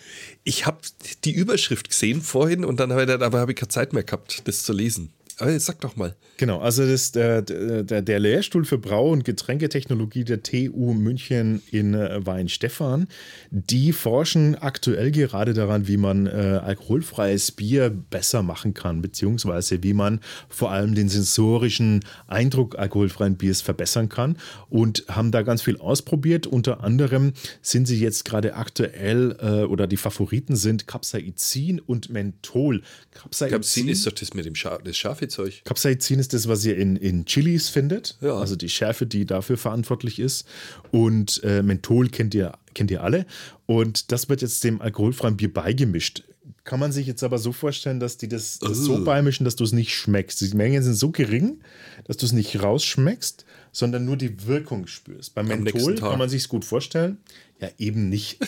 Ich 0.43 0.65
habe 0.65 0.77
die 1.23 1.33
Überschrift 1.33 1.89
gesehen 1.89 2.21
vorhin 2.21 2.63
und 2.63 2.79
dann 2.79 2.91
habe 2.93 3.03
ich, 3.03 3.09
habe 3.09 3.51
ich 3.51 3.57
keine 3.57 3.69
Zeit 3.69 3.93
mehr 3.93 4.03
gehabt, 4.03 4.47
das 4.47 4.63
zu 4.63 4.73
lesen. 4.73 5.12
Aber 5.39 5.52
jetzt 5.52 5.65
sag 5.65 5.82
doch 5.82 5.96
mal. 5.96 6.15
Genau, 6.38 6.60
also 6.60 6.86
das, 6.86 7.12
der, 7.12 7.41
der, 7.41 8.02
der 8.02 8.19
Lehrstuhl 8.19 8.65
für 8.65 8.78
Brau- 8.78 9.12
und 9.12 9.24
Getränketechnologie 9.24 10.24
der 10.24 10.43
TU 10.43 10.93
München 10.93 11.62
in 11.72 11.93
äh, 11.93 12.26
Weinstefan, 12.26 13.08
die 13.50 13.93
forschen 13.93 14.56
aktuell 14.56 15.12
gerade 15.12 15.54
daran, 15.54 15.88
wie 15.88 15.98
man 15.98 16.28
äh, 16.28 16.60
alkoholfreies 16.63 17.52
Bier 17.52 17.89
besser 17.89 18.43
machen 18.43 18.74
kann, 18.74 19.02
beziehungsweise 19.02 19.82
wie 19.84 19.93
man 19.93 20.19
vor 20.50 20.72
allem 20.72 20.96
den 20.96 21.10
sensorischen 21.10 22.04
Eindruck 22.28 22.78
alkoholfreien 22.78 23.36
Biers 23.36 23.62
verbessern 23.62 24.10
kann 24.10 24.38
und 24.69 25.06
haben 25.08 25.32
da 25.32 25.41
ganz 25.41 25.62
viel 25.62 25.78
ausprobiert. 25.78 26.46
Unter 26.46 26.84
anderem 26.84 27.34
sind 27.62 27.88
sie 27.88 28.00
jetzt 28.00 28.26
gerade 28.26 28.56
aktuell 28.56 29.36
äh, 29.39 29.63
oder 29.63 29.88
die 29.88 29.98
Favoriten 29.98 30.56
sind 30.56 30.88
Capsaicin 30.88 31.80
und 31.80 32.10
Menthol. 32.10 32.82
Capsin 33.12 33.88
ist 33.88 34.06
doch 34.06 34.12
das 34.12 34.34
mit 34.34 34.46
dem 34.46 34.56
Scha 34.56 34.78
das 34.84 34.98
Zeug. 35.27 35.62
Capsaicin 35.65 36.19
ist 36.19 36.33
das, 36.33 36.47
was 36.47 36.63
ihr 36.65 36.77
in, 36.77 36.95
in 36.95 37.25
Chilis 37.25 37.69
findet. 37.69 38.17
Ja. 38.21 38.36
Also 38.38 38.55
die 38.55 38.69
Schärfe, 38.69 39.05
die 39.05 39.25
dafür 39.25 39.57
verantwortlich 39.57 40.19
ist. 40.19 40.45
Und 40.91 41.41
äh, 41.43 41.62
Menthol 41.63 42.09
kennt 42.09 42.33
ihr, 42.33 42.53
kennt 42.73 42.91
ihr 42.91 43.03
alle. 43.03 43.25
Und 43.65 44.12
das 44.12 44.29
wird 44.29 44.41
jetzt 44.41 44.63
dem 44.63 44.81
alkoholfreien 44.81 45.38
Bier 45.38 45.53
beigemischt. 45.53 46.23
Kann 46.65 46.79
man 46.79 46.91
sich 46.93 47.07
jetzt 47.07 47.23
aber 47.23 47.39
so 47.39 47.51
vorstellen, 47.51 47.99
dass 47.99 48.17
die 48.17 48.29
das, 48.29 48.59
das 48.59 48.77
so 48.77 48.95
Ugh. 48.95 49.03
beimischen, 49.03 49.43
dass 49.43 49.57
du 49.57 49.65
es 49.65 49.73
nicht 49.73 49.93
schmeckst. 49.93 50.39
Die 50.39 50.55
Mengen 50.55 50.81
sind 50.81 50.93
so 50.95 51.12
gering, 51.12 51.59
dass 52.05 52.15
du 52.17 52.25
es 52.25 52.31
nicht 52.31 52.62
rausschmeckst, 52.62 53.45
sondern 53.73 54.05
nur 54.05 54.15
die 54.15 54.45
Wirkung 54.47 54.88
spürst. 54.88 55.36
Beim 55.36 55.51
Am 55.51 55.63
Menthol 55.63 55.95
kann 55.95 56.19
man 56.19 56.29
sich 56.29 56.47
gut 56.47 56.63
vorstellen. 56.63 57.17
Ja, 57.59 57.69
eben 57.77 58.07
nicht. 58.07 58.39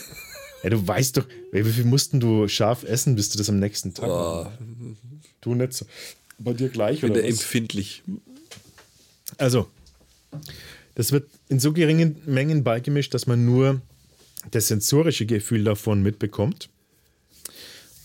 ja, 0.63 0.69
du 0.69 0.87
weißt 0.87 1.17
doch, 1.17 1.27
wie 1.51 1.63
viel 1.63 1.83
mussten 1.83 2.21
du 2.21 2.47
scharf 2.47 2.83
essen, 2.83 3.15
bis 3.15 3.29
du 3.29 3.37
das 3.37 3.49
am 3.49 3.59
nächsten 3.59 3.93
Tag 3.93 4.09
Oh, 4.09 4.47
Du 5.41 5.53
nicht 5.53 5.73
so. 5.73 5.85
Bei 6.37 6.53
dir 6.53 6.69
gleich 6.69 7.01
bin 7.01 7.11
oder 7.11 7.23
was? 7.23 7.29
empfindlich. 7.29 8.03
Also, 9.37 9.69
das 10.95 11.11
wird 11.11 11.29
in 11.49 11.59
so 11.59 11.73
geringen 11.73 12.17
Mengen 12.25 12.63
beigemischt, 12.63 13.13
dass 13.13 13.27
man 13.27 13.45
nur 13.45 13.81
das 14.51 14.67
sensorische 14.67 15.25
Gefühl 15.25 15.63
davon 15.63 16.01
mitbekommt. 16.01 16.69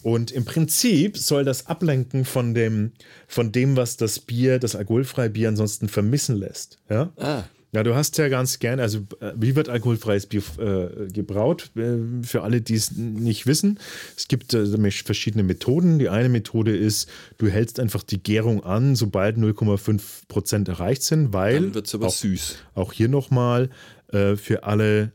Und 0.02 0.30
im 0.30 0.44
Prinzip 0.44 1.18
soll 1.18 1.44
das 1.44 1.66
ablenken 1.66 2.24
von 2.24 2.54
dem, 2.54 2.92
von 3.28 3.52
dem, 3.52 3.76
was 3.76 3.96
das 3.98 4.18
Bier, 4.18 4.58
das 4.58 4.74
alkoholfreie 4.74 5.28
Bier 5.28 5.48
ansonsten 5.48 5.88
vermissen 5.88 6.36
lässt. 6.36 6.78
Ja? 6.88 7.12
Ah. 7.16 7.44
Ja, 7.72 7.84
du 7.84 7.94
hast 7.94 8.18
ja 8.18 8.28
ganz 8.28 8.58
gern, 8.58 8.80
also 8.80 8.98
äh, 9.20 9.32
wie 9.36 9.54
wird 9.54 9.68
alkoholfreies 9.68 10.26
Bier 10.26 10.42
äh, 10.58 11.06
gebraut? 11.12 11.70
Äh, 11.76 11.98
für 12.24 12.42
alle, 12.42 12.60
die 12.60 12.74
es 12.74 12.90
nicht 12.92 13.46
wissen, 13.46 13.78
es 14.16 14.26
gibt 14.26 14.54
äh, 14.54 14.90
verschiedene 14.90 15.44
Methoden. 15.44 16.00
Die 16.00 16.08
eine 16.08 16.28
Methode 16.28 16.76
ist, 16.76 17.08
du 17.38 17.48
hältst 17.48 17.78
einfach 17.78 18.02
die 18.02 18.20
Gärung 18.20 18.64
an, 18.64 18.96
sobald 18.96 19.36
0,5 19.36 20.00
Prozent 20.26 20.68
erreicht 20.68 21.04
sind, 21.04 21.32
weil 21.32 21.60
Dann 21.60 21.74
wird's 21.74 21.94
aber 21.94 22.08
auch, 22.08 22.12
süß. 22.12 22.56
auch 22.74 22.92
hier 22.92 23.08
nochmal 23.08 23.70
äh, 24.08 24.34
für 24.34 24.64
alle 24.64 25.12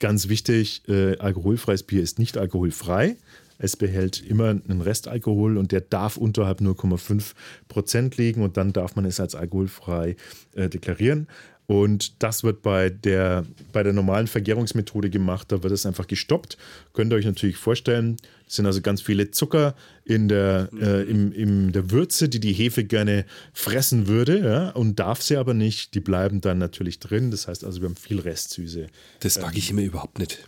ganz 0.00 0.28
wichtig, 0.28 0.82
äh, 0.88 1.16
alkoholfreies 1.18 1.84
Bier 1.84 2.02
ist 2.02 2.18
nicht 2.18 2.38
alkoholfrei. 2.38 3.16
Es 3.60 3.76
behält 3.76 4.20
immer 4.20 4.48
einen 4.50 4.80
Restalkohol 4.80 5.56
und 5.56 5.70
der 5.72 5.80
darf 5.80 6.16
unterhalb 6.16 6.60
0,5 6.60 7.34
Prozent 7.66 8.16
liegen 8.16 8.42
und 8.42 8.56
dann 8.56 8.72
darf 8.72 8.94
man 8.94 9.04
es 9.04 9.18
als 9.18 9.34
alkoholfrei 9.34 10.14
deklarieren. 10.54 11.26
Und 11.70 12.22
das 12.22 12.44
wird 12.44 12.62
bei 12.62 12.88
der, 12.88 13.44
bei 13.74 13.82
der 13.82 13.92
normalen 13.92 14.26
Vergärungsmethode 14.26 15.10
gemacht. 15.10 15.52
Da 15.52 15.62
wird 15.62 15.70
es 15.74 15.84
einfach 15.84 16.06
gestoppt. 16.06 16.56
Könnt 16.94 17.12
ihr 17.12 17.16
euch 17.16 17.26
natürlich 17.26 17.58
vorstellen. 17.58 18.16
Es 18.46 18.56
sind 18.56 18.64
also 18.64 18.80
ganz 18.80 19.02
viele 19.02 19.32
Zucker 19.32 19.74
in 20.06 20.28
der, 20.28 20.70
äh, 20.80 21.02
im, 21.02 21.30
in 21.30 21.72
der 21.72 21.90
Würze, 21.90 22.30
die 22.30 22.40
die 22.40 22.54
Hefe 22.54 22.84
gerne 22.84 23.26
fressen 23.52 24.06
würde 24.06 24.40
ja, 24.40 24.70
und 24.70 24.98
darf 24.98 25.20
sie 25.20 25.36
aber 25.36 25.52
nicht. 25.52 25.92
Die 25.94 26.00
bleiben 26.00 26.40
dann 26.40 26.56
natürlich 26.56 27.00
drin. 27.00 27.30
Das 27.30 27.48
heißt 27.48 27.64
also, 27.64 27.82
wir 27.82 27.90
haben 27.90 27.96
viel 27.96 28.20
Restsüße. 28.20 28.86
Das 29.20 29.38
mag 29.38 29.54
ich 29.54 29.68
immer 29.68 29.82
überhaupt 29.82 30.18
nicht. 30.18 30.38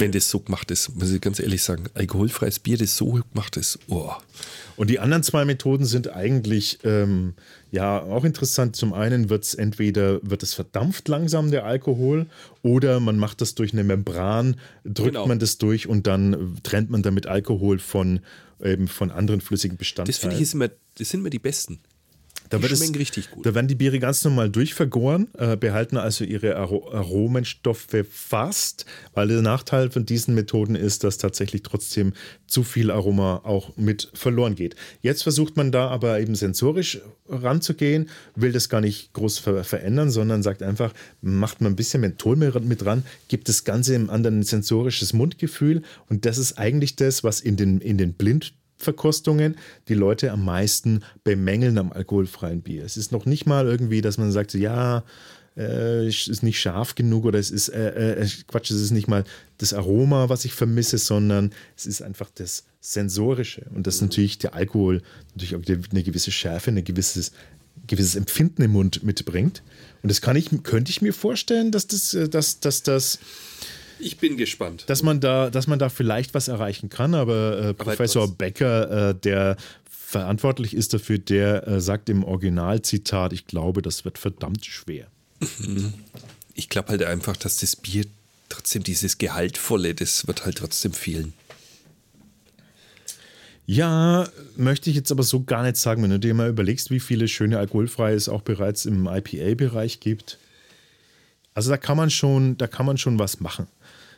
Wenn 0.00 0.12
das 0.12 0.30
so 0.30 0.40
gemacht 0.40 0.70
ist, 0.70 0.94
muss 0.94 1.10
ich 1.10 1.20
ganz 1.20 1.40
ehrlich 1.40 1.62
sagen. 1.62 1.84
Alkoholfreies 1.94 2.58
Bier, 2.60 2.78
das 2.78 2.96
so 2.96 3.20
gemacht 3.32 3.56
ist. 3.56 3.78
Oh. 3.88 4.12
Und 4.76 4.90
die 4.90 4.98
anderen 4.98 5.22
zwei 5.22 5.44
Methoden 5.44 5.84
sind 5.84 6.08
eigentlich 6.12 6.78
ähm, 6.84 7.34
ja 7.70 8.00
auch 8.02 8.24
interessant. 8.24 8.76
Zum 8.76 8.92
einen 8.92 9.30
wird 9.30 9.44
es 9.44 9.54
entweder 9.54 10.20
wird 10.22 10.42
es 10.42 10.54
verdampft 10.54 11.08
langsam 11.08 11.50
der 11.50 11.64
Alkohol 11.64 12.26
oder 12.62 13.00
man 13.00 13.18
macht 13.18 13.40
das 13.40 13.54
durch 13.54 13.72
eine 13.72 13.84
Membran, 13.84 14.56
drückt 14.84 15.12
Genau. 15.14 15.26
man 15.26 15.38
das 15.38 15.58
durch 15.58 15.86
und 15.88 16.06
dann 16.06 16.56
trennt 16.62 16.90
man 16.90 17.02
damit 17.02 17.26
Alkohol 17.26 17.78
von 17.78 18.20
eben 18.62 18.88
von 18.88 19.10
anderen 19.10 19.40
flüssigen 19.40 19.76
Das 19.76 19.80
Bestandteilen. 19.80 20.20
finde 20.20 20.36
ich 20.36 20.42
ist 20.42 20.54
immer, 20.54 20.68
das 20.98 21.08
sind 21.10 21.20
immer 21.20 21.30
die 21.30 21.38
besten. 21.38 21.80
Da, 22.50 22.58
Die 22.58 22.62
wird 22.62 22.72
es, 22.72 22.78
schmecken 22.78 22.96
richtig 22.96 23.30
gut. 23.30 23.46
da 23.46 23.54
werden 23.54 23.68
die 23.68 23.74
Biere 23.74 23.98
ganz 23.98 24.22
normal 24.24 24.50
durchvergoren, 24.50 25.28
äh, 25.38 25.56
behalten 25.56 25.96
also 25.96 26.24
ihre 26.24 26.56
Aro 26.56 26.92
Aromenstoffe 26.92 28.04
fast, 28.10 28.86
weil 29.14 29.28
der 29.28 29.42
Nachteil 29.42 29.90
von 29.90 30.04
diesen 30.04 30.34
Methoden 30.34 30.74
ist, 30.74 31.04
dass 31.04 31.18
tatsächlich 31.18 31.62
trotzdem 31.62 32.12
zu 32.46 32.62
viel 32.62 32.90
Aroma 32.90 33.40
auch 33.44 33.76
mit 33.76 34.10
verloren 34.14 34.54
geht. 34.54 34.76
Jetzt 35.00 35.22
versucht 35.22 35.56
man 35.56 35.72
da 35.72 35.88
aber 35.88 36.20
eben 36.20 36.34
sensorisch 36.34 37.00
ranzugehen, 37.28 38.10
will 38.34 38.52
das 38.52 38.68
gar 38.68 38.80
nicht 38.80 39.12
groß 39.14 39.38
ver 39.38 39.64
verändern, 39.64 40.10
sondern 40.10 40.42
sagt 40.42 40.62
einfach, 40.62 40.92
macht 41.22 41.60
man 41.60 41.72
ein 41.72 41.76
bisschen 41.76 42.00
Menthol 42.00 42.36
mit 42.36 42.64
mit 42.64 42.82
dran, 42.82 43.04
gibt 43.28 43.48
das 43.48 43.64
Ganze 43.64 43.94
im 43.94 44.10
anderen 44.10 44.42
sensorisches 44.42 45.12
Mundgefühl 45.12 45.82
und 46.08 46.26
das 46.26 46.38
ist 46.38 46.58
eigentlich 46.58 46.96
das, 46.96 47.24
was 47.24 47.40
in 47.40 47.56
den, 47.56 47.80
in 47.80 47.98
den 47.98 48.12
Blind 48.12 48.52
Verkostungen 48.76 49.56
die 49.88 49.94
Leute 49.94 50.32
am 50.32 50.44
meisten 50.44 51.04
bemängeln 51.22 51.78
am 51.78 51.92
alkoholfreien 51.92 52.62
Bier. 52.62 52.84
Es 52.84 52.96
ist 52.96 53.12
noch 53.12 53.26
nicht 53.26 53.46
mal 53.46 53.66
irgendwie, 53.66 54.00
dass 54.00 54.18
man 54.18 54.32
sagt, 54.32 54.54
ja, 54.54 55.04
äh, 55.56 56.06
es 56.06 56.28
ist 56.28 56.42
nicht 56.42 56.60
scharf 56.60 56.94
genug 56.94 57.24
oder 57.24 57.38
es 57.38 57.50
ist, 57.50 57.68
äh, 57.68 58.22
äh, 58.22 58.28
Quatsch, 58.48 58.70
es 58.70 58.80
ist 58.80 58.90
nicht 58.90 59.08
mal 59.08 59.24
das 59.58 59.72
Aroma, 59.72 60.28
was 60.28 60.44
ich 60.44 60.52
vermisse, 60.52 60.98
sondern 60.98 61.52
es 61.76 61.86
ist 61.86 62.02
einfach 62.02 62.30
das 62.34 62.64
Sensorische. 62.80 63.66
Und 63.74 63.86
das 63.86 64.00
natürlich 64.00 64.38
der 64.38 64.54
Alkohol 64.54 65.02
natürlich 65.30 65.56
auch 65.56 65.62
eine 65.90 66.02
gewisse 66.02 66.32
Schärfe, 66.32 66.70
ein 66.70 66.84
gewisses, 66.84 67.32
gewisses 67.86 68.16
Empfinden 68.16 68.62
im 68.62 68.72
Mund 68.72 69.04
mitbringt. 69.04 69.62
Und 70.02 70.10
das 70.10 70.20
kann 70.20 70.36
ich, 70.36 70.50
könnte 70.64 70.90
ich 70.90 71.02
mir 71.02 71.14
vorstellen, 71.14 71.70
dass 71.70 71.86
das, 71.86 72.14
äh, 72.14 72.28
dass, 72.28 72.60
dass 72.60 72.82
das 72.82 73.18
Ich 74.04 74.18
bin 74.18 74.36
gespannt. 74.36 74.84
dass 74.86 75.02
man 75.02 75.20
da, 75.20 75.50
dass 75.50 75.66
man 75.66 75.78
da 75.78 75.88
vielleicht 75.88 76.34
was 76.34 76.48
erreichen 76.48 76.88
kann, 76.90 77.14
aber 77.14 77.58
äh, 77.58 77.74
Professor 77.74 78.26
trotz- 78.26 78.36
Becker, 78.36 79.10
äh, 79.10 79.14
der 79.14 79.56
verantwortlich 79.90 80.74
ist 80.74 80.94
dafür, 80.94 81.18
der 81.18 81.66
äh, 81.66 81.80
sagt 81.80 82.08
im 82.08 82.22
Originalzitat, 82.22 83.32
ich 83.32 83.46
glaube, 83.46 83.82
das 83.82 84.04
wird 84.04 84.18
verdammt 84.18 84.64
schwer. 84.66 85.06
Ich 86.56 86.68
glaube 86.68 86.90
halt 86.90 87.02
einfach, 87.02 87.36
dass 87.36 87.56
das 87.56 87.74
Bier 87.74 88.04
trotzdem 88.48 88.84
dieses 88.84 89.18
Gehaltvolle, 89.18 89.92
das 89.92 90.28
wird 90.28 90.44
halt 90.44 90.58
trotzdem 90.58 90.92
fehlen. 90.92 91.32
Ja, 93.66 94.28
möchte 94.56 94.90
ich 94.90 94.96
jetzt 94.96 95.10
aber 95.10 95.22
so 95.22 95.42
gar 95.42 95.62
nicht 95.62 95.76
sagen, 95.76 96.02
wenn 96.02 96.10
du 96.10 96.20
dir 96.20 96.34
mal 96.34 96.48
überlegst, 96.50 96.90
wie 96.92 97.00
viele 97.00 97.28
schöne 97.28 97.58
alkoholfreie 97.58 98.14
es 98.14 98.28
auch 98.28 98.42
bereits 98.42 98.84
im 98.84 99.06
IPA-Bereich 99.08 100.00
gibt. 100.00 100.38
Also 101.54 101.70
da 101.70 101.76
kann 101.76 101.96
man 101.96 102.10
schon, 102.10 102.56
da 102.58 102.66
kann 102.66 102.84
man 102.86 102.98
schon 102.98 103.18
was 103.18 103.40
machen. 103.40 103.66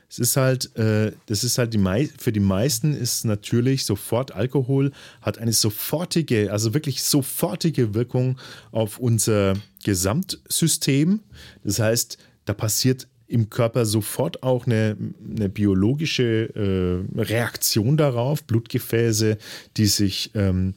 Es 0.08 0.18
ist 0.18 0.36
halt, 0.36 0.74
äh, 0.76 1.12
das 1.26 1.44
ist 1.44 1.58
halt 1.58 1.74
die 1.74 1.78
mei 1.78 2.08
für 2.18 2.32
die 2.32 2.40
meisten 2.40 2.94
ist 2.94 3.24
natürlich 3.24 3.84
sofort 3.84 4.32
Alkohol 4.32 4.92
hat 5.20 5.38
eine 5.38 5.52
sofortige, 5.52 6.52
also 6.52 6.74
wirklich 6.74 7.02
sofortige 7.02 7.94
Wirkung 7.94 8.38
auf 8.70 8.98
unser 8.98 9.54
Gesamtsystem. 9.84 11.20
Das 11.64 11.78
heißt, 11.78 12.18
da 12.44 12.54
passiert 12.54 13.08
im 13.28 13.50
Körper 13.50 13.86
sofort 13.86 14.42
auch 14.44 14.66
eine, 14.66 14.96
eine 15.36 15.48
biologische 15.48 16.54
äh, 16.54 17.20
Reaktion 17.20 17.96
darauf, 17.96 18.44
Blutgefäße, 18.44 19.36
die 19.76 19.86
sich 19.86 20.30
ähm, 20.34 20.74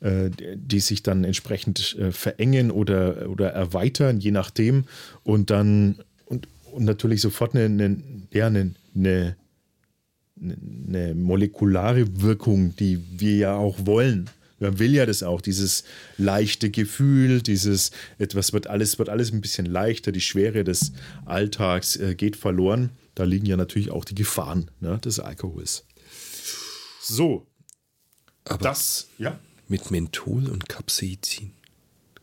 äh, 0.00 0.30
die 0.54 0.80
sich 0.80 1.02
dann 1.02 1.24
entsprechend 1.24 1.94
äh, 1.98 2.10
verengen 2.10 2.70
oder, 2.70 3.28
oder 3.28 3.50
erweitern, 3.50 4.18
je 4.18 4.30
nachdem. 4.30 4.84
Und 5.24 5.50
dann 5.50 5.96
und, 6.72 6.84
natürlich 6.84 7.20
sofort 7.20 7.54
eine, 7.54 7.64
eine, 7.64 8.02
ja, 8.32 8.46
eine, 8.46 8.74
eine, 8.94 9.36
eine 10.40 11.14
molekulare 11.14 12.22
Wirkung, 12.22 12.74
die 12.76 13.00
wir 13.18 13.36
ja 13.36 13.54
auch 13.54 13.86
wollen. 13.86 14.30
Man 14.58 14.78
will 14.78 14.92
ja 14.94 15.06
das 15.06 15.22
auch, 15.22 15.40
dieses 15.40 15.84
leichte 16.18 16.70
Gefühl, 16.70 17.40
dieses 17.40 17.92
etwas 18.18 18.52
wird 18.52 18.66
alles, 18.66 18.98
wird 18.98 19.08
alles 19.08 19.32
ein 19.32 19.40
bisschen 19.40 19.64
leichter, 19.64 20.12
die 20.12 20.20
Schwere 20.20 20.64
des 20.64 20.92
Alltags 21.24 21.96
äh, 21.96 22.14
geht 22.14 22.36
verloren. 22.36 22.90
Da 23.14 23.24
liegen 23.24 23.46
ja 23.46 23.56
natürlich 23.56 23.90
auch 23.90 24.04
die 24.04 24.14
Gefahren 24.14 24.70
ne, 24.80 24.98
des 24.98 25.18
Alkohols. 25.18 25.86
So, 27.00 27.46
Aber 28.44 28.58
das, 28.58 29.08
ja. 29.18 29.38
mit 29.68 29.90
Menthol 29.90 30.46
und 30.48 30.68
Capsaicin 30.68 31.52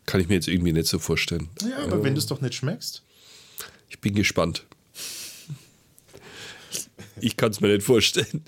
kann 0.06 0.22
ich 0.22 0.30
mir 0.30 0.36
jetzt 0.36 0.48
irgendwie 0.48 0.74
nicht 0.74 0.88
so 0.88 1.00
vorstellen. 1.00 1.50
Ja, 1.62 1.84
aber 1.84 2.04
wenn 2.04 2.16
du 2.16 2.20
es 2.20 2.28
doch 2.28 2.42
nicht 2.42 2.56
schmeckst. 2.56 3.04
Ich 3.90 4.00
bin 4.00 4.16
gespannt. 4.16 4.66
Ich 7.20 7.38
kann 7.38 7.52
es 7.52 7.62
mir 7.62 7.70
nicht 7.70 7.84
vorstellen. 7.84 8.44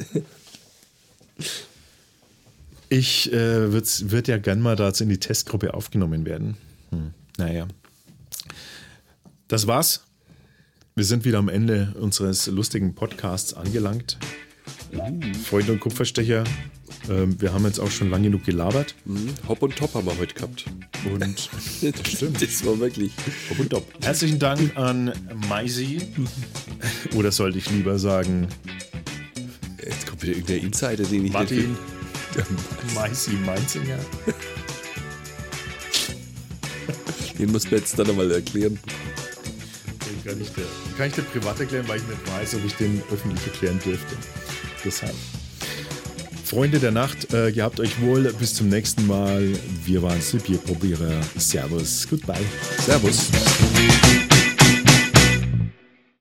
Ich 2.89 3.31
äh, 3.31 3.71
würde 3.71 3.87
würd 4.11 4.27
ja 4.27 4.37
gern 4.37 4.61
mal 4.61 4.75
dazu 4.75 5.03
in 5.03 5.09
die 5.09 5.19
Testgruppe 5.19 5.73
aufgenommen 5.73 6.25
werden. 6.25 6.57
Hm. 6.89 7.13
Naja. 7.37 7.67
Das 9.47 9.67
war's. 9.67 10.05
Wir 10.95 11.05
sind 11.05 11.23
wieder 11.23 11.37
am 11.37 11.49
Ende 11.49 11.93
unseres 11.99 12.47
lustigen 12.47 12.95
Podcasts 12.95 13.53
angelangt. 13.53 14.17
Freunde 15.45 15.73
und 15.73 15.79
Kupferstecher, 15.79 16.43
ähm, 17.09 17.39
wir 17.41 17.53
haben 17.53 17.65
jetzt 17.65 17.79
auch 17.79 17.91
schon 17.91 18.09
lang 18.09 18.23
genug 18.23 18.45
gelabert. 18.45 18.95
Hopp 19.47 19.61
und 19.61 19.75
Top 19.75 19.93
haben 19.93 20.05
wir 20.05 20.17
heute 20.17 20.33
gehabt. 20.33 20.65
Und 21.05 21.49
Stimmt. 22.07 22.41
Das 22.41 22.65
war 22.65 22.79
wirklich. 22.79 23.11
Hopp 23.49 23.59
und 23.59 23.69
Top. 23.69 23.85
Herzlichen 24.01 24.39
Dank 24.39 24.75
an 24.77 25.11
Maisi. 25.49 26.01
Oder 27.15 27.31
sollte 27.31 27.57
ich 27.57 27.69
lieber 27.69 27.99
sagen, 27.99 28.47
Jetzt 29.89 30.07
kommt 30.07 30.21
wieder 30.21 30.33
irgendein 30.33 30.67
Insider, 30.67 31.03
den 31.03 31.25
ich 31.25 31.33
Martin 31.33 31.71
nicht. 31.71 32.93
Maisi 32.93 33.31
Mainzinger. 33.31 33.97
Den 37.39 37.51
muss 37.53 37.71
man 37.71 37.79
jetzt 37.79 37.97
dann 37.97 38.09
einmal 38.09 38.29
erklären. 38.31 38.77
Den 40.05 40.23
kann 40.25 40.41
ich, 40.41 40.49
dir, 40.49 40.65
kann 40.97 41.07
ich 41.07 41.13
dir 41.13 41.21
privat 41.21 41.59
erklären, 41.61 41.87
weil 41.87 41.97
ich 41.97 42.07
nicht 42.07 42.31
weiß, 42.33 42.55
ob 42.55 42.65
ich 42.65 42.73
den 42.75 43.01
öffentlich 43.11 43.47
erklären 43.47 43.79
dürfte. 43.83 44.15
Deshalb. 44.83 45.15
Freunde 46.49 46.79
der 46.79 46.89
Nacht, 46.89 47.31
äh, 47.31 47.51
gehabt 47.51 47.79
euch 47.79 48.01
wohl. 48.01 48.33
Bis 48.39 48.55
zum 48.55 48.69
nächsten 48.69 49.05
Mal. 49.05 49.53
Wir 49.85 50.01
waren 50.01 50.19
die 50.19 50.39
Bierprobierer. 50.39 51.21
Servus. 51.37 52.07
Goodbye. 52.09 52.41
Servus. 52.79 53.29